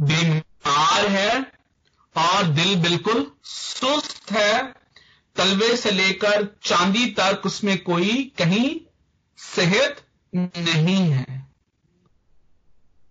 [0.00, 1.52] बीमार है
[2.16, 4.83] और दिल बिल्कुल सुस्त है।
[5.36, 8.76] तलवे से लेकर चांदी तक उसमें कोई कहीं
[9.38, 11.42] सेहत नहीं है।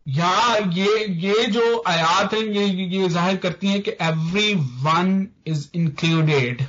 [0.05, 5.67] या ये ये जो आयात हैं, ये ये ज़ाहिर करती हैं कि एवरी वन इज़
[5.75, 6.65] इंक्लूडेड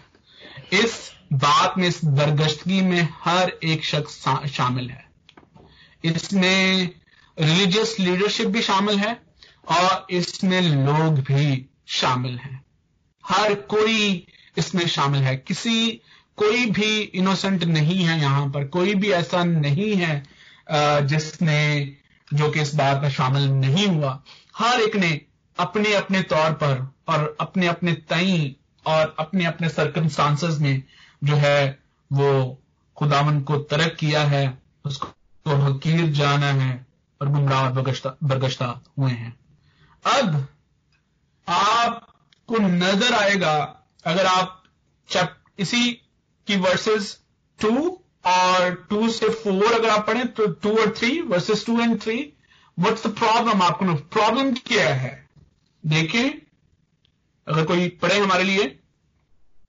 [0.72, 5.04] इस बात में, इस बरगश्तगी में हर एक शख्स शामिल है।
[6.04, 6.90] इसमें
[7.36, 9.16] रिलीजियस लीडरशिप भी शामिल है
[9.70, 12.64] और इसमें लोग भी शामिल हैं।
[13.24, 14.26] हर कोई
[14.56, 15.90] इसमें शामिल है। किसी,
[16.38, 20.22] कोई भी इनोसेंट नहीं है यहाँ पर, कोई भी ऐसा नहीं है
[21.06, 21.96] जिसने,
[22.28, 24.22] जो कि इस बार का शामिल नहीं हुआ।
[24.56, 25.20] हर एक ने
[25.58, 30.82] अपने अपने तौर पर और अपने अपने तई और अपने अपने सर्कमस्टांसेस में
[31.24, 31.78] जो है
[32.10, 32.60] वो
[32.96, 35.06] खुदावन को तरक किया है, उसको
[35.46, 36.86] तो हकीर जाना है
[37.20, 39.34] और गुमराह बरगश्ता हुए हैं।
[40.04, 40.46] अब
[41.46, 43.54] आपको नज़र आएगा
[44.06, 44.62] अगर आप
[45.08, 45.92] चैप इसी
[46.46, 47.20] की वर्सेस
[47.60, 52.00] टू और टू से फोर अगर आप पढ़ें तो टू और three verses two and
[52.02, 52.16] three
[52.78, 55.28] what's the problem आपको प्रॉब्लम क्या है?
[55.86, 56.30] देखें
[57.46, 58.80] अगर कोई पढ़े हमारे लिए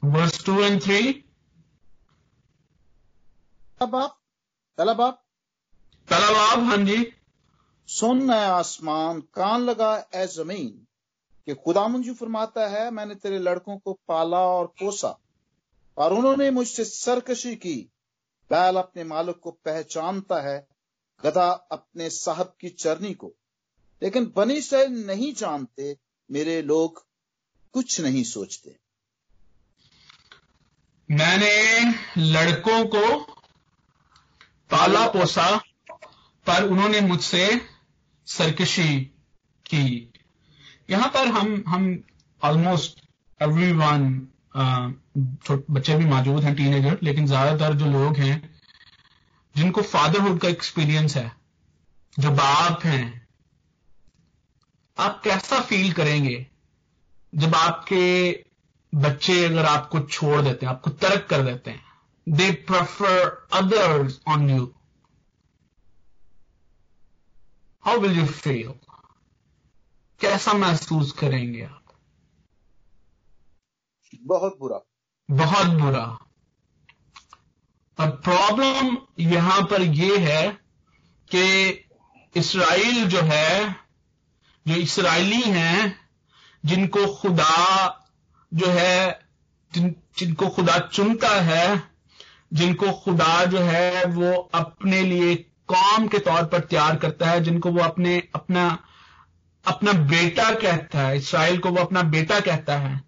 [0.04, 1.02] वर्स टू एंड थ्री
[3.82, 4.18] बाप
[4.78, 7.14] पहला बाप हाँ जी।
[7.88, 10.88] सुन है आसमान कान लगा ए ज़मीन।
[11.46, 15.20] कि खुदा मुझे फरमाता है, मैंने तेरे लड़कों को पाला और पोसा,
[15.98, 17.92] और उन्होंने मुझसे सरकशी की।
[18.50, 20.68] बैल अपने मालिक को पहचानता है
[21.24, 23.34] गधा अपने साहब की चरनी को।
[24.04, 25.98] लेकिन बनी इसराइल नहीं जानते,
[26.32, 27.06] मेरे लोग
[27.74, 28.78] कुछ नहीं सोचते।
[31.12, 31.82] मैंने
[32.18, 33.24] लड़कों को
[34.72, 35.58] पाला, पोसा,
[36.48, 37.62] पर उन्होंने मुझसे
[38.26, 39.00] सरकशी
[39.66, 40.12] की।
[40.90, 42.04] यहाँ पर हम हम
[42.42, 43.02] ऑलमोस्ट
[43.42, 44.28] एवरी वन
[44.58, 48.38] बच्चे भी मौजूद हैं टीनेजर लेकिन ज़्यादातर जो लोग हैं,
[49.56, 51.32] जिनको फादरहुड का एक्सपीरियंस है,
[52.20, 53.28] जो बाप हैं,
[54.98, 56.46] आप कैसा फील करेंगे?
[57.34, 58.04] जब आपके
[58.94, 61.84] बच्चे अगर आपको छोड़ देते हैं, आपको तर्क कर देते हैं
[62.28, 64.74] they prefer others on you
[67.84, 68.74] how will you feel
[70.22, 71.82] कैसा महसूस करेंगे आप?
[74.22, 74.80] बहुत बुरा।
[75.32, 76.20] बहुत बुरा।
[78.00, 80.48] अब प्रॉब्लम यहाँ पर यह है
[81.32, 81.70] कि
[82.36, 83.76] इसराइल जो है
[84.68, 86.00] जो इसराइली हैं
[86.66, 87.88] जिनको खुदा
[88.54, 89.28] जो है
[89.74, 91.92] जिन, जिनको खुदा चुनता है
[92.54, 95.36] जिनको खुदा जो है वो अपने लिए
[95.68, 98.88] कौम के तौर पर तैयार करता है जिनको वो अपने अपना
[99.68, 103.04] अपना बेटा कहता है, इसराइल को वो अपना बेटा कहता है,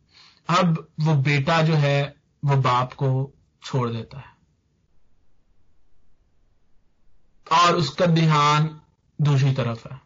[0.49, 3.33] अब वो बेटा जो है, वो बाप को
[3.63, 4.37] छोड़ देता है।
[7.51, 8.81] और उसका ध्यान
[9.21, 10.01] दूसरी तरफ़ है।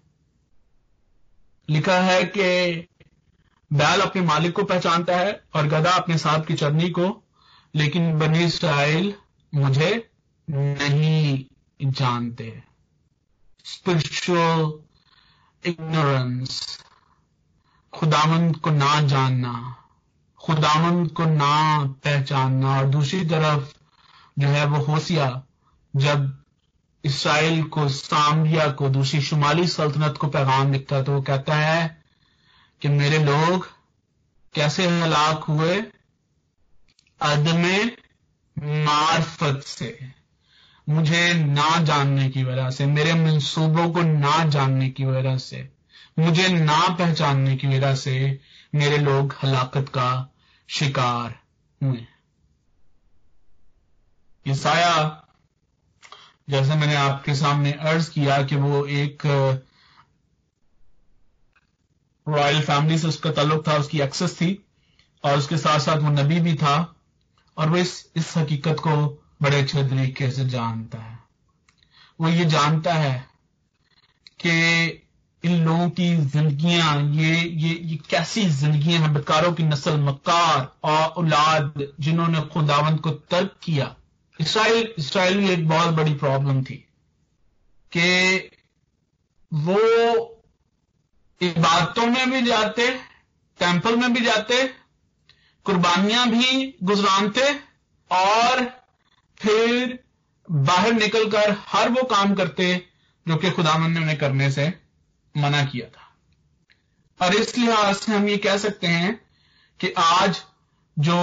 [1.70, 2.78] लिखा है कि
[3.74, 7.24] बैल अपने मालिक को पहचानता है और गधा अपने साहब की चरनी को,
[7.76, 9.16] लेकिन बनी इसराइल
[9.54, 10.10] मुझे
[10.50, 11.46] नहीं
[11.84, 12.64] जानते।
[13.66, 14.91] स्पिरिचुअल
[15.66, 16.80] इग्नोरेंस
[17.94, 19.76] खुदावंद को ना जानना,
[20.38, 23.74] खुदावंद को ना पहचानना। और दूसरी तरफ़
[24.40, 25.44] जो है वो होसिया
[25.96, 26.44] जब
[27.06, 32.04] इसराइल को, साम्बिया को, दूसरी शुमाली सल्तनत को पैगाम लिखता है तो वो कहता है
[32.82, 33.70] कि मेरे लोग
[34.54, 35.82] कैसे हलाक हुए?
[37.22, 37.64] अदम
[38.86, 40.21] मार्फत से।
[40.90, 45.70] मुझे ना जानने की वजह से, मेरे मंसूबों को ना जानने की वजह से,
[46.20, 48.40] मुझे ना पहचानने की वजह से
[48.76, 50.34] मेरे लोग हलाकत का
[50.70, 51.40] शिकार
[51.84, 52.08] हुए।
[54.48, 55.18] ईसाया
[56.50, 59.22] जैसे मैंने आपके सामने अर्ज़ किया कि वो एक
[62.28, 64.66] रॉयल फैमिली से उसका ताल्लुक था, उसकी एक्सेस थी,
[65.26, 66.96] और उसके साथ साथ वो नबी भी था,
[67.58, 71.20] और वो इस इस हकीकत को बड़े अच्छे तरीके से जानता है।
[72.20, 73.30] वो ये जानता है
[74.40, 74.52] कि
[75.44, 81.04] इन लोगों की जिंदगियाँ, ये ये ये कैसी जिंदगियाँ हैं बदकारों की नस्ल मक्कार और
[81.04, 83.96] औलाद, जिन्होंने खुदावंत को तर्क किया।
[84.40, 86.76] इसराइल इसराइल में एक बहुत बड़ी प्रॉब्लम थी
[87.92, 88.52] कि
[89.52, 89.80] वो
[91.42, 92.90] इबादतों में भी जाते
[93.60, 94.56] टेंपल में भी जाते,
[95.66, 97.50] कुर्बानियाँ भी गुजरानते
[98.12, 98.81] और
[99.42, 100.00] फिर
[100.52, 102.76] बाहर निकलकर हर वो काम करते
[103.26, 104.68] जो कि खुदामंद ने उन्हें करने से
[105.36, 109.20] मना किया था। और इस लिहाज से हम ये कह सकते हैं
[109.80, 110.42] कि आज
[110.98, 111.18] जो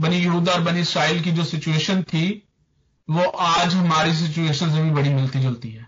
[0.00, 2.26] बनी यहूदा और बनी इसराइल की जो सिचुएशन थी,
[3.08, 5.86] वो आज हमारी सिचुएशन से भी बड़ी मिलती जुलती है।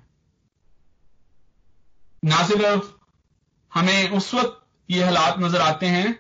[2.25, 2.91] ना सिर्फ़
[3.73, 4.57] हमें उस वक्त
[4.89, 6.19] ये हालात नज़र आते हैं,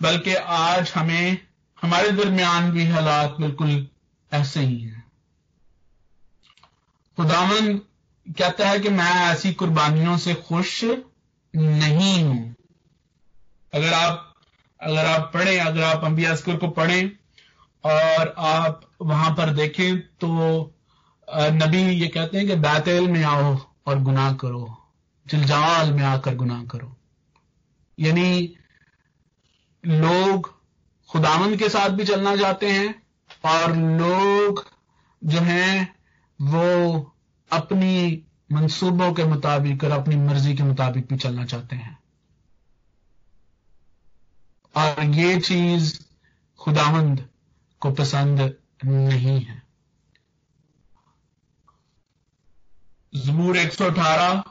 [0.00, 1.38] बल्कि आज हमें,
[1.82, 3.88] हमारे दरमियान भी हालात बिल्कुल
[4.36, 5.04] ऐसे ही है।
[7.18, 7.76] खुदावन
[8.26, 10.84] कहता है कि मैं ऐसी कुर्बानियों से खुश
[11.54, 12.54] नहीं हूँ।
[13.72, 14.22] अगर आप
[14.80, 17.10] अगर आप पढ़ें, अगर आप अंबिया अस्कर को पढ़ें
[17.84, 20.72] और आप वहाँ पर देखें तो
[21.28, 23.56] नबी ये कहते हैं कि बैतेल में आओ
[23.86, 24.76] और गुनाह करो,
[25.26, 26.94] जिलजाल में आकर गुनाह करो।
[27.98, 28.56] यानी
[29.84, 30.54] लोग
[31.08, 32.94] खुदावन के साथ भी चलना चाहते हैं
[33.44, 34.70] और लोग
[35.24, 35.94] जो हैं,
[36.40, 37.00] वो
[37.52, 38.22] अपनी
[38.52, 41.98] मंसूबों के मुताबिक और अपनी मर्ज़ी के मुताबिक भी चलना चाहते हैं।
[44.76, 46.00] और ये चीज़
[46.58, 47.28] खुदावंद
[47.80, 49.62] को पसंद नहीं है।
[53.14, 54.44] जबूर 118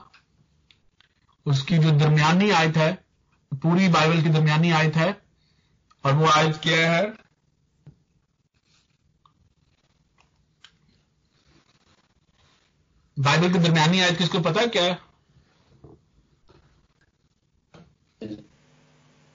[1.45, 3.05] उसकी जो दरमियानी आयत है,
[3.53, 5.21] पूरी बाइबल की दरमियानी आयत है,
[6.05, 7.24] और वो आयत क्या है?
[13.17, 14.99] बाइबल की दरमियानी आयत किसको पता है क्या है?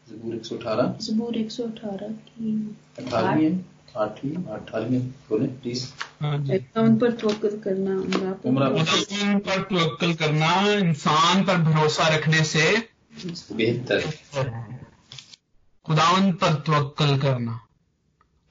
[0.06, 3.60] जबूर 118 जबूर 118 की अठारहवीं
[3.96, 4.34] आठवीं?
[4.54, 5.86] अठारहवीं बोले प्लीज़
[6.20, 6.36] हाँ
[6.82, 7.96] उन पर तवक्कुल करना
[9.38, 10.12] पर तवक्कल
[10.88, 12.64] इंसान पर भरोसा रखने से
[13.52, 14.00] बेहतर।
[15.86, 17.60] खुदावन पर तवक्कल करना।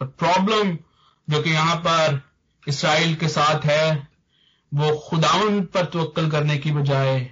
[0.01, 0.77] और प्रॉब्लम
[1.27, 2.21] जो कि यहाँ पर
[2.67, 4.08] इसराइल के साथ है
[4.71, 7.29] वो खुदावन पर तवक्कल करने की बजाय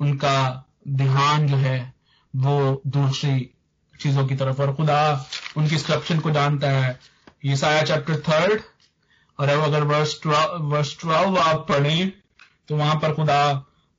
[0.00, 0.36] उनका
[0.88, 1.78] ध्यान जो है
[2.34, 3.50] वो दूसरी
[4.00, 5.00] चीज़ों की तरफ़ और खुदा
[5.56, 6.98] उनकी स्क्रप्शन को जानता है।
[7.44, 8.60] ईसाया चैप्टर थर्ड
[9.38, 12.12] और अब अगर वर्स वर्स ट्वेल्व आप पढ़ें
[12.68, 13.40] तो वहाँ पर खुदा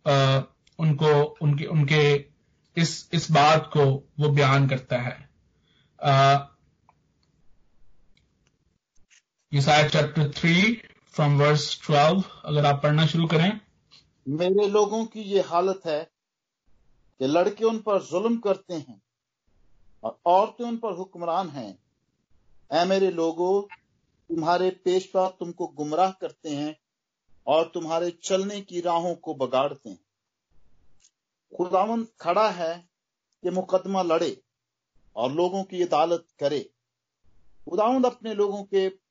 [0.05, 0.41] अ,
[0.79, 2.03] उनको उनके उनके
[2.77, 3.85] इस इस बात को
[4.19, 5.17] वो बयान करता है।
[9.51, 10.81] ईसाया chapter three
[11.13, 13.61] from verse twelve अगर आप पढ़ना शुरू करें।
[14.27, 16.11] मेरे लोगों की ये हालत है
[17.19, 19.01] कि लड़के उन पर जुल्म करते हैं
[20.03, 21.79] और औरतें उन पर हुक्मरान हैं।
[22.71, 23.61] ऐ मेरे लोगों,
[24.29, 26.79] तुम्हारे पेशवा तुमको गुमराह करते हैं
[27.47, 29.99] और तुम्हारे चलने की राहों को बगाड़ते हैं।
[31.57, 32.89] खुदावंद खड़ा है
[33.43, 34.41] कि मुकदमा लड़े
[35.15, 36.59] और लोगों की अदालत करे।
[37.69, 39.08] खुदावंद अपने लोगों के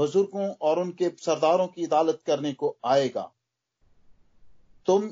[0.00, 3.30] बुज़ुर्गों और उनके सरदारों की अदालत करने को आएगा।
[4.86, 5.08] तुम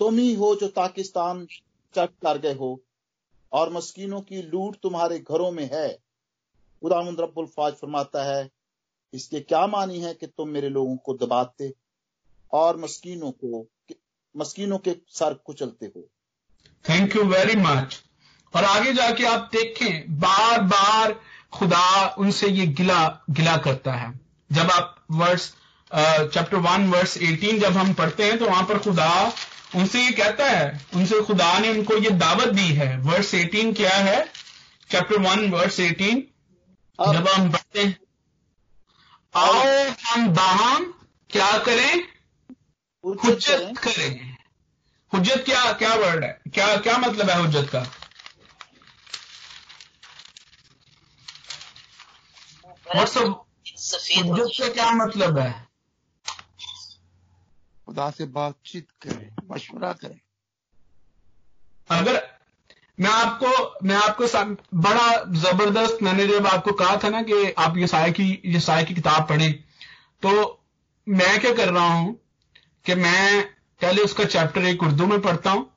[0.00, 1.46] तुम ही हो जो पाकिस्तान
[1.94, 2.80] चट कर गए हो,
[3.52, 5.88] और मस्कीनों की लूट तुम्हारे घरों में है।
[6.82, 8.50] खुदावंद रब्बुल फाज फरमाता है,
[9.12, 11.72] इसके क्या मानी है कि तुम मेरे लोगों को दबाते
[12.52, 13.66] और मस्किनों को,
[14.36, 16.08] मस्किनों के सर कुचलते हो?
[16.84, 18.02] थैंक यू वेरी मच
[18.54, 21.14] और आगे जाके आप देखें बार बार
[21.52, 24.12] खुदा उनसे ये गिला गिला करता है।
[24.50, 25.52] जब आप वर्स
[25.90, 29.10] चैप्टर वन वर्स 18 जब हम पढ़ते हैं तो वहाँ पर खुदा
[29.76, 33.94] उनसे ये कहता है उनसे खुदा ने उनको ये दावत दी है। वर्स 18 क्या
[33.96, 34.24] है?
[34.90, 36.22] चैप्टर वन वर्स 18
[36.98, 37.96] अब जब हम पढ़ते हैं
[39.34, 39.62] आओ
[40.04, 40.92] हम बाहम
[41.30, 42.02] क्या करें?
[43.04, 44.36] हुज्जत करें।
[45.12, 46.40] हुज्जत क्या क्या वर्ड है?
[46.54, 47.86] क्या क्या मतलब है हुज्जत का?
[52.96, 53.34] What's the-
[53.76, 55.68] सफ़ेद का क्या मतलब है?
[57.86, 60.20] खुदा से बातचीत करें मशवरा करें।
[61.90, 62.38] अगर
[63.00, 64.24] मैं आपको मैं आपको
[64.74, 68.84] बड़ा ज़बरदस्त मैंने जब आपको कहा था ना कि आप ये साय की ये साय
[68.84, 69.52] की किताब पढ़ें
[70.22, 70.60] तो
[71.08, 72.20] मैं क्या कर रहा हूँ
[72.86, 73.44] कि मैं
[73.80, 75.70] पहले उसका चैप्टर एक उर्दू में पढ़ता हूँ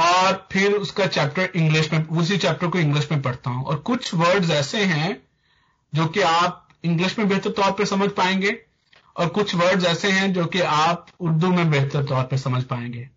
[0.00, 4.14] और फिर उसका चैप्टर इंग्लिश में उसी चैप्टर को इंग्लिश में पढ़ता हूँ। और कुछ
[4.14, 5.27] वर्ड्स ऐसे हैं
[5.92, 8.56] जो कि आप इंग्लिश में बेहतर तौर पर समझ पाएँगे
[9.16, 13.08] और कुछ वर्ड्स ऐसे हैं जो कि आप उर्दू में बेहतर तौर पर समझ पाएँगे।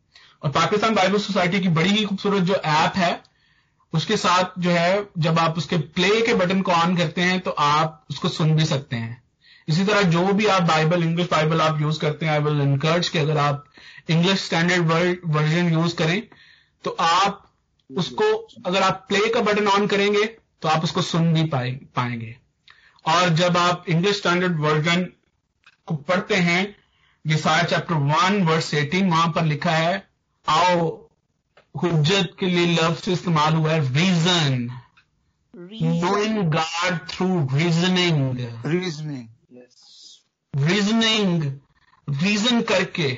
[0.44, 3.22] और पाकिस्तान बाइबल सोसाइटी की बड़ी ही खूबसूरत जो ऐप है
[3.94, 7.52] उसके साथ जो है जब आप उसके प्ले के बटन को ऑन करते हैं तो
[7.52, 9.24] आप उसको सुन भी सकते हैं।
[9.68, 13.10] इसी तरह जो भी आप बाइबल इंग्लिश बाइबल आप यूज़ करते हैं आई विल इनकर्ज
[13.10, 13.66] कि अगर आप
[14.10, 16.22] English standard word version use करें
[16.84, 17.52] तो आप
[17.90, 18.34] उसको
[18.66, 20.24] अगर आप प्ले का बटन ऑन करेंगे
[20.62, 22.36] तो आप उसको सुन भी पाए, पाएँगे।
[23.06, 25.04] और जब आप इंग्लिश स्टैंडर्ड वर्जन
[25.86, 26.76] को पढ़ते हैं
[27.28, 30.08] यसाया चैप्टर वन वर्स 18 वहाँ पर लिखा है
[30.50, 31.10] आओ
[31.84, 34.70] हुज्जत के लिए लफ्ज इस्तेमाल हुआ है reason
[35.56, 39.28] knowing God through reasoning reasoning
[40.56, 41.44] reasoning
[42.10, 43.16] reason करके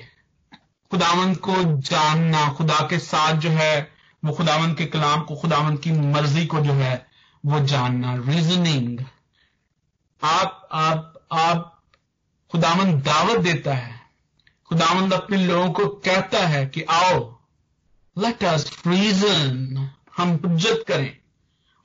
[0.92, 3.92] खुदावंत को जानना खुदा के साथ जो है
[4.26, 7.08] वो खुदावंत के कलाम को खुदावंत की मर्ज़ी को जो है
[7.46, 8.16] वो जानना.
[8.16, 9.00] रीजनिंग
[10.24, 11.82] आप आप आप
[12.52, 14.02] खुदावंद दावत देता है।
[14.70, 17.20] खुदावंद अपने लोगों को कहता है कि आओ
[18.18, 21.18] लेट अस रीजन हम हुज्जत करें।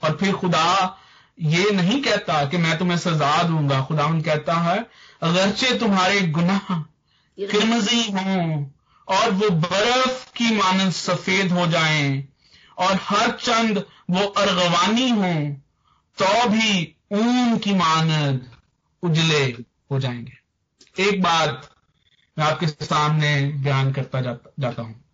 [0.02, 0.98] और फिर खुदा
[1.40, 4.86] ये नहीं कहता कि मैं तुम्हें सजा दूँगा। खुदावंद कहता है,
[5.22, 6.80] अगरचे तुम्हारे गुनाह
[7.38, 8.66] किरमजी हों
[9.08, 12.28] और वो बर्फ़ की मानंद सफ़ेद हो जाएँ
[12.78, 15.32] और हर चंद वो अर्गवानी हो
[16.18, 18.50] तो भी ऊन की मानद
[19.02, 19.44] उजले
[19.90, 20.38] हो जाएँगे।
[21.02, 21.70] एक बात
[22.38, 25.04] मैं आपके सामने बयान करता जाता, जाता हूँ।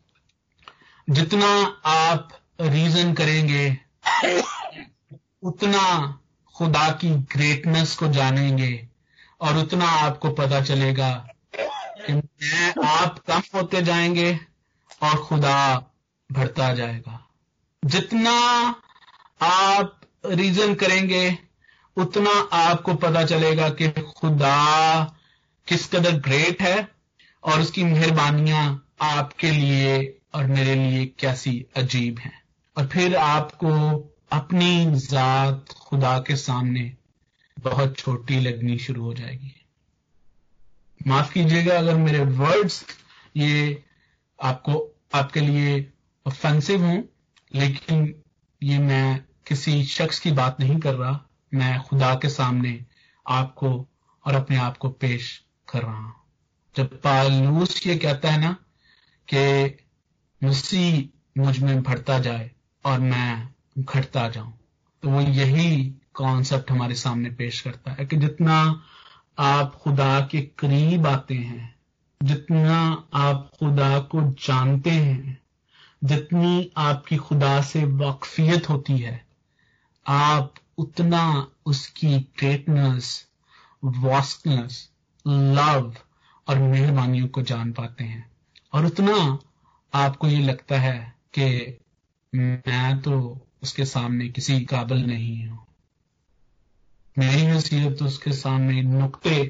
[1.11, 1.47] जितना
[1.85, 2.29] आप
[2.61, 3.79] रीजन करेंगे
[5.43, 6.19] उतना
[6.57, 8.89] खुदा की ग्रेटनेस को जानेंगे
[9.41, 11.29] और उतना आपको पता चलेगा
[11.61, 14.41] कि मैं आप कम होते जाएँगे
[15.03, 15.77] और खुदा
[16.33, 17.29] बढ़ता जाएगा।
[17.85, 18.33] जितना
[19.43, 21.39] आप रीजन करेंगे
[21.97, 25.05] उतना आपको पता चलेगा कि खुदा
[25.67, 26.89] किस कदर ग्रेट है
[27.45, 32.43] और उसकी मेहरबानियाँ आपके लिए और मेरे लिए कैसी अजीब हैं।
[32.77, 33.73] और फिर आपको
[34.33, 36.93] अपनी जात खुदा के सामने
[37.59, 39.67] बहुत छोटी लगनी शुरू हो जाएगी।
[41.07, 42.85] माफ़ कीजिएगा अगर मेरे वर्ड्स
[43.37, 43.85] ये
[44.43, 45.93] आपको, आपके लिए
[46.27, 47.03] ऑफेंसिव हों,
[47.55, 48.15] लेकिन
[48.63, 51.24] ये मैं किसी शख्स की बात नहीं कर रहा।
[51.55, 52.85] मैं खुदा के सामने
[53.27, 53.89] आपको
[54.27, 56.15] और अपने आप को पेश कर रहा हूँ।
[56.77, 58.57] जब पालूस ये कहता है ना
[59.29, 59.79] कि
[60.45, 62.51] मसीह मुझमें बढ़ता जाए
[62.85, 63.49] और मैं
[63.79, 64.59] घटता जाऊँ
[65.03, 68.83] तो वो यही कॉन्सेप्ट हमारे सामने पेश करता है कि जितना
[69.39, 71.75] आप खुदा के करीब आते हैं,
[72.23, 75.39] जितना आप खुदा को जानते हैं,
[76.05, 79.25] जितनी आपकी खुदा से वाकफियत होती है,
[80.07, 83.27] आप उतना उसकी ग्रेटनेस
[83.85, 84.89] वास्टनेस
[85.27, 85.95] लव
[86.49, 88.31] और मेहरबानियों को जान पाते हैं।
[88.73, 89.39] और उतना
[89.95, 91.79] आपको ये लगता है कि
[92.33, 95.67] मैं तो उसके सामने किसी काबिल नहीं हूँ।
[97.19, 99.45] मेरी हैसियत तो उसके सामने नुक्ते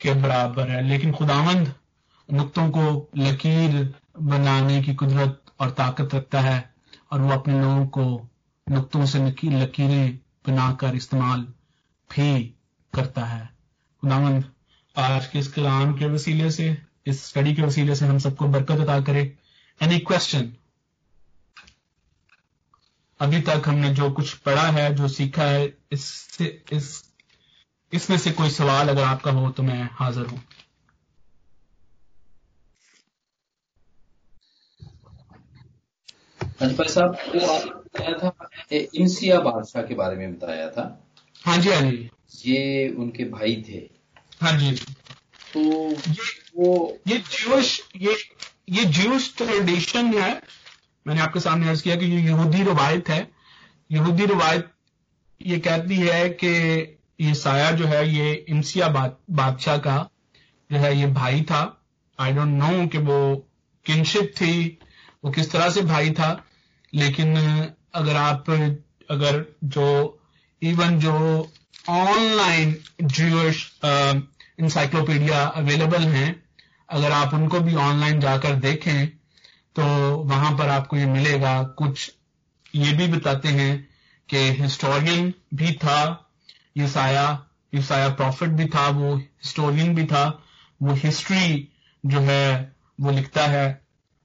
[0.00, 1.74] के बराबर है, लेकिन खुदावंद
[2.28, 6.74] नुक्तों को लकीर बनाने की कुदरत और ताकत रखता है
[7.12, 8.28] और वो अपने लोगों को
[8.66, 11.40] नुक्तों से लकीरें बनाकर इस्तेमाल
[12.10, 12.42] भी
[12.94, 13.44] करता है।
[14.02, 14.44] खुदावंद,
[14.96, 18.80] आज के इस कलाम के वसीले से, इस स्टडी के वसीले से हम सबको बरकत
[18.80, 19.22] अदा करे।
[19.80, 20.52] एनी क्वेश्चन
[23.20, 27.04] अभी तक हमने जो कुछ पढ़ा है, जो सीखा है, इससे इस
[27.92, 30.42] इसमें से कोई सवाल अगर आपका हो तो मैं हाजिर हूँ।
[36.60, 40.84] हाँ साहब बताया था इंसिया बादशाह के बारे में बताया था।
[41.44, 42.10] हाँ जी हाँ जी।
[42.46, 43.78] ये उनके भाई थे।
[44.40, 44.72] हाँ जी।
[45.54, 46.24] तो ये
[46.56, 48.16] वो ये ज्यूश ये
[48.68, 50.42] ये ज्यूश ट्रेडिशन है।
[51.06, 53.30] मैंने आपके सामने अर्ज़ किया कि ये यहूदी रवायत है।
[53.92, 54.70] यहूदी रवायत
[55.42, 56.48] ये कहती है कि
[57.20, 58.88] ये साया जो है ये इंसिया
[59.30, 60.10] बादशाह का
[60.72, 61.82] जो है ये भाई था।
[62.20, 63.48] आई डोंट नो कि वो
[63.86, 64.78] किनशिप थी
[65.24, 66.44] वो किस तरह से भाई था
[66.94, 67.34] लेकिन
[67.96, 68.50] अगर आप,
[69.10, 69.86] अगर जो
[70.62, 71.14] इवन जो
[71.90, 76.42] ऑनलाइन ज्यूश इंसाइक्लोपीडिया अवेलेबल हैं,
[76.88, 79.08] अगर आप उनको भी ऑनलाइन जाकर देखें
[79.76, 79.84] तो
[80.24, 82.10] वहाँ पर आपको ये मिलेगा। कुछ
[82.74, 83.88] ये भी बताते हैं
[84.28, 85.98] कि हिस्टोरियन भी था
[86.76, 87.26] यूसाया
[87.74, 90.24] यूसाया प्रॉफिट भी था, वो हिस्टोरियन भी था,
[90.80, 91.68] वो हिस्ट्री
[92.04, 93.66] जो है, वो लिखता है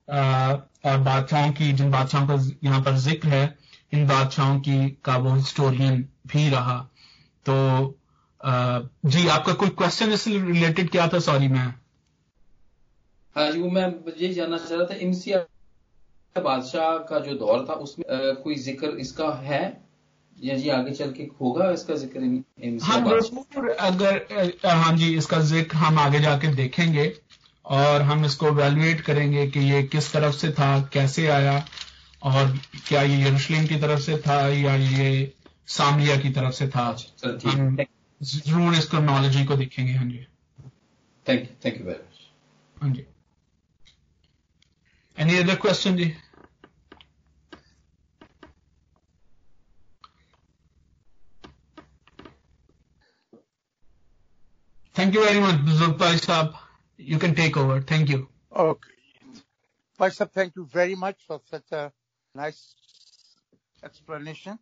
[0.07, 3.60] बादशाहों की, जिन बादशाहों का यहाँ पर ज़िक्र है
[3.91, 6.77] इन बादशाहों की का वो हिस्टोरियन भी रहा।
[7.45, 7.55] तो
[8.41, 11.19] आ, जी आपका कोई क्वेश्चन इससे रिलेटेड क्या था?
[11.21, 11.65] सॉरी मैं।
[13.35, 13.87] हाँ जी वो मैं
[14.17, 15.45] ये जानना चाह रहा था इंसिया
[16.35, 19.61] बादशाह का जो दौर था उसमें आ, कोई ज़िक्र इसका है?
[20.37, 23.19] या जी आगे चल के होगा इसका ज़िक्र बादशाह?
[23.19, 27.11] ज़रूर अगर हाँ जी इसका ज़िक्र हम आगे जाके देखेंगे
[27.65, 31.57] और हम इसको वैल्यूएट करेंगे कि ये किस तरफ़ से था कैसे आया।
[32.23, 32.57] और
[32.87, 35.07] क्या ये यरूशलेम की तरफ़ से था या ये
[35.77, 36.85] सामरिया की तरफ़ से था?
[37.45, 37.77] हम
[38.21, 40.25] ज़रूर इस क्रोनोलॉजी को देखेंगे हाँ जी।
[41.27, 43.05] Thank you thank you very much हाँ जी।
[45.17, 46.13] एनी अदर क्वेश्चन जी?
[54.95, 56.59] थैंक यू वेरी मच बुज़ुर्ग भाई साहब।
[56.99, 58.27] You can take over thank you
[58.61, 58.95] Okay.
[59.99, 61.91] Pastor, thank you very much for such a
[62.37, 62.59] nice
[63.85, 64.57] explanation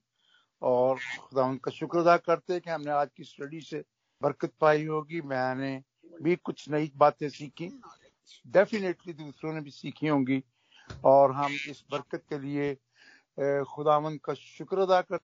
[0.61, 3.84] और खुदा उनका शुक्र अदा करते हैं कि हमने आज की स्टडी से
[4.22, 5.84] बरकत पाई होगी। मैंने
[6.24, 7.70] भी कुछ नई बातें सीखी।
[8.47, 10.43] डेफिनेटली दूसरों ने भी सीखी होंगी।
[11.03, 12.74] और हम इस बरकत के लिए
[13.63, 15.39] खुदावन का शुक्र अदा करते